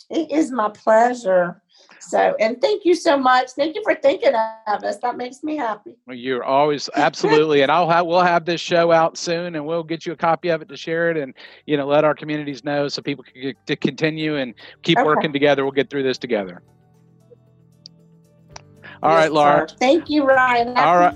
It 0.09 0.31
is 0.31 0.51
my 0.51 0.69
pleasure. 0.69 1.61
So, 1.99 2.35
and 2.39 2.61
thank 2.61 2.85
you 2.85 2.93
so 2.93 3.17
much. 3.17 3.51
Thank 3.51 3.75
you 3.75 3.81
for 3.83 3.95
thinking 3.95 4.33
of 4.67 4.83
us. 4.83 4.97
That 4.97 5.17
makes 5.17 5.43
me 5.43 5.57
happy. 5.57 5.95
Well, 6.05 6.15
you're 6.15 6.43
always 6.43 6.89
absolutely, 6.95 7.61
and 7.61 7.71
I'll 7.71 7.89
have 7.89 8.05
we'll 8.05 8.21
have 8.21 8.45
this 8.45 8.61
show 8.61 8.91
out 8.91 9.17
soon, 9.17 9.55
and 9.55 9.65
we'll 9.65 9.83
get 9.83 10.05
you 10.05 10.13
a 10.13 10.15
copy 10.15 10.49
of 10.49 10.61
it 10.61 10.69
to 10.69 10.77
share 10.77 11.09
it, 11.09 11.17
and 11.17 11.33
you 11.65 11.77
know, 11.77 11.87
let 11.87 12.03
our 12.03 12.13
communities 12.13 12.63
know 12.63 12.87
so 12.87 13.01
people 13.01 13.23
can 13.23 13.41
get, 13.41 13.67
to 13.67 13.75
continue 13.75 14.37
and 14.37 14.53
keep 14.83 14.97
okay. 14.97 15.05
working 15.05 15.33
together. 15.33 15.63
We'll 15.63 15.71
get 15.71 15.89
through 15.89 16.03
this 16.03 16.17
together. 16.17 16.61
All 19.05 19.11
yes, 19.11 19.19
right, 19.19 19.31
Laura. 19.31 19.69
Sir. 19.69 19.75
Thank 19.77 20.09
you, 20.09 20.23
Ryan. 20.23 20.75
I 20.75 20.83
All 20.83 20.97
right. 20.97 21.15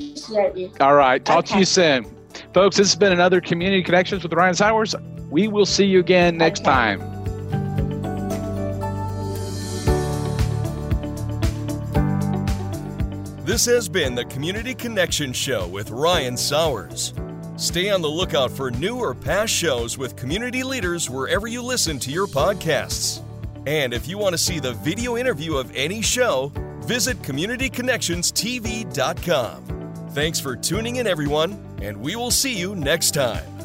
You. 0.56 0.72
All 0.80 0.94
right. 0.94 1.26
Talk 1.26 1.40
okay. 1.40 1.54
to 1.54 1.60
you 1.60 1.66
soon. 1.66 2.06
Folks, 2.54 2.78
this 2.78 2.88
has 2.88 2.96
been 2.96 3.12
another 3.12 3.42
Community 3.42 3.82
Connections 3.82 4.22
with 4.22 4.32
Ryan 4.32 4.54
Sowers. 4.54 4.94
We 5.32 5.48
will 5.48 5.66
see 5.66 5.86
you 5.86 6.00
again 6.00 6.38
next 6.38 6.60
okay. 6.60 6.70
time. 6.70 7.00
This 13.44 13.66
has 13.66 13.90
been 13.90 14.14
the 14.14 14.26
Community 14.26 14.76
Connection 14.76 15.34
Show 15.34 15.68
with 15.68 15.90
Ryan 15.90 16.38
Sowers. 16.38 17.16
Stay 17.58 17.90
on 17.90 18.04
the 18.04 18.08
lookout 18.08 18.52
for 18.52 18.70
new 18.70 18.98
or 18.98 19.16
past 19.16 19.52
shows 19.52 19.98
with 19.98 20.16
community 20.16 20.62
leaders 20.62 21.10
wherever 21.10 21.48
you 21.48 21.64
listen 21.64 21.98
to 21.98 22.12
your 22.12 22.28
podcasts. 22.28 23.24
And 23.66 23.96
if 23.96 24.08
you 24.08 24.20
want 24.20 24.34
to 24.34 24.38
see 24.38 24.60
the 24.60 24.74
video 24.74 25.18
interview 25.18 25.56
of 25.56 25.76
any 25.76 26.04
show, 26.04 26.54
visit 26.90 27.22
CommunityConnectionsTV.com. 27.22 30.10
Thanks 30.10 30.40
for 30.40 30.56
tuning 30.56 30.96
in, 30.96 31.06
everyone, 31.06 31.64
and 31.84 31.98
we 31.98 32.16
will 32.16 32.32
see 32.32 32.58
you 32.58 32.76
next 32.76 33.12
time. 33.12 33.59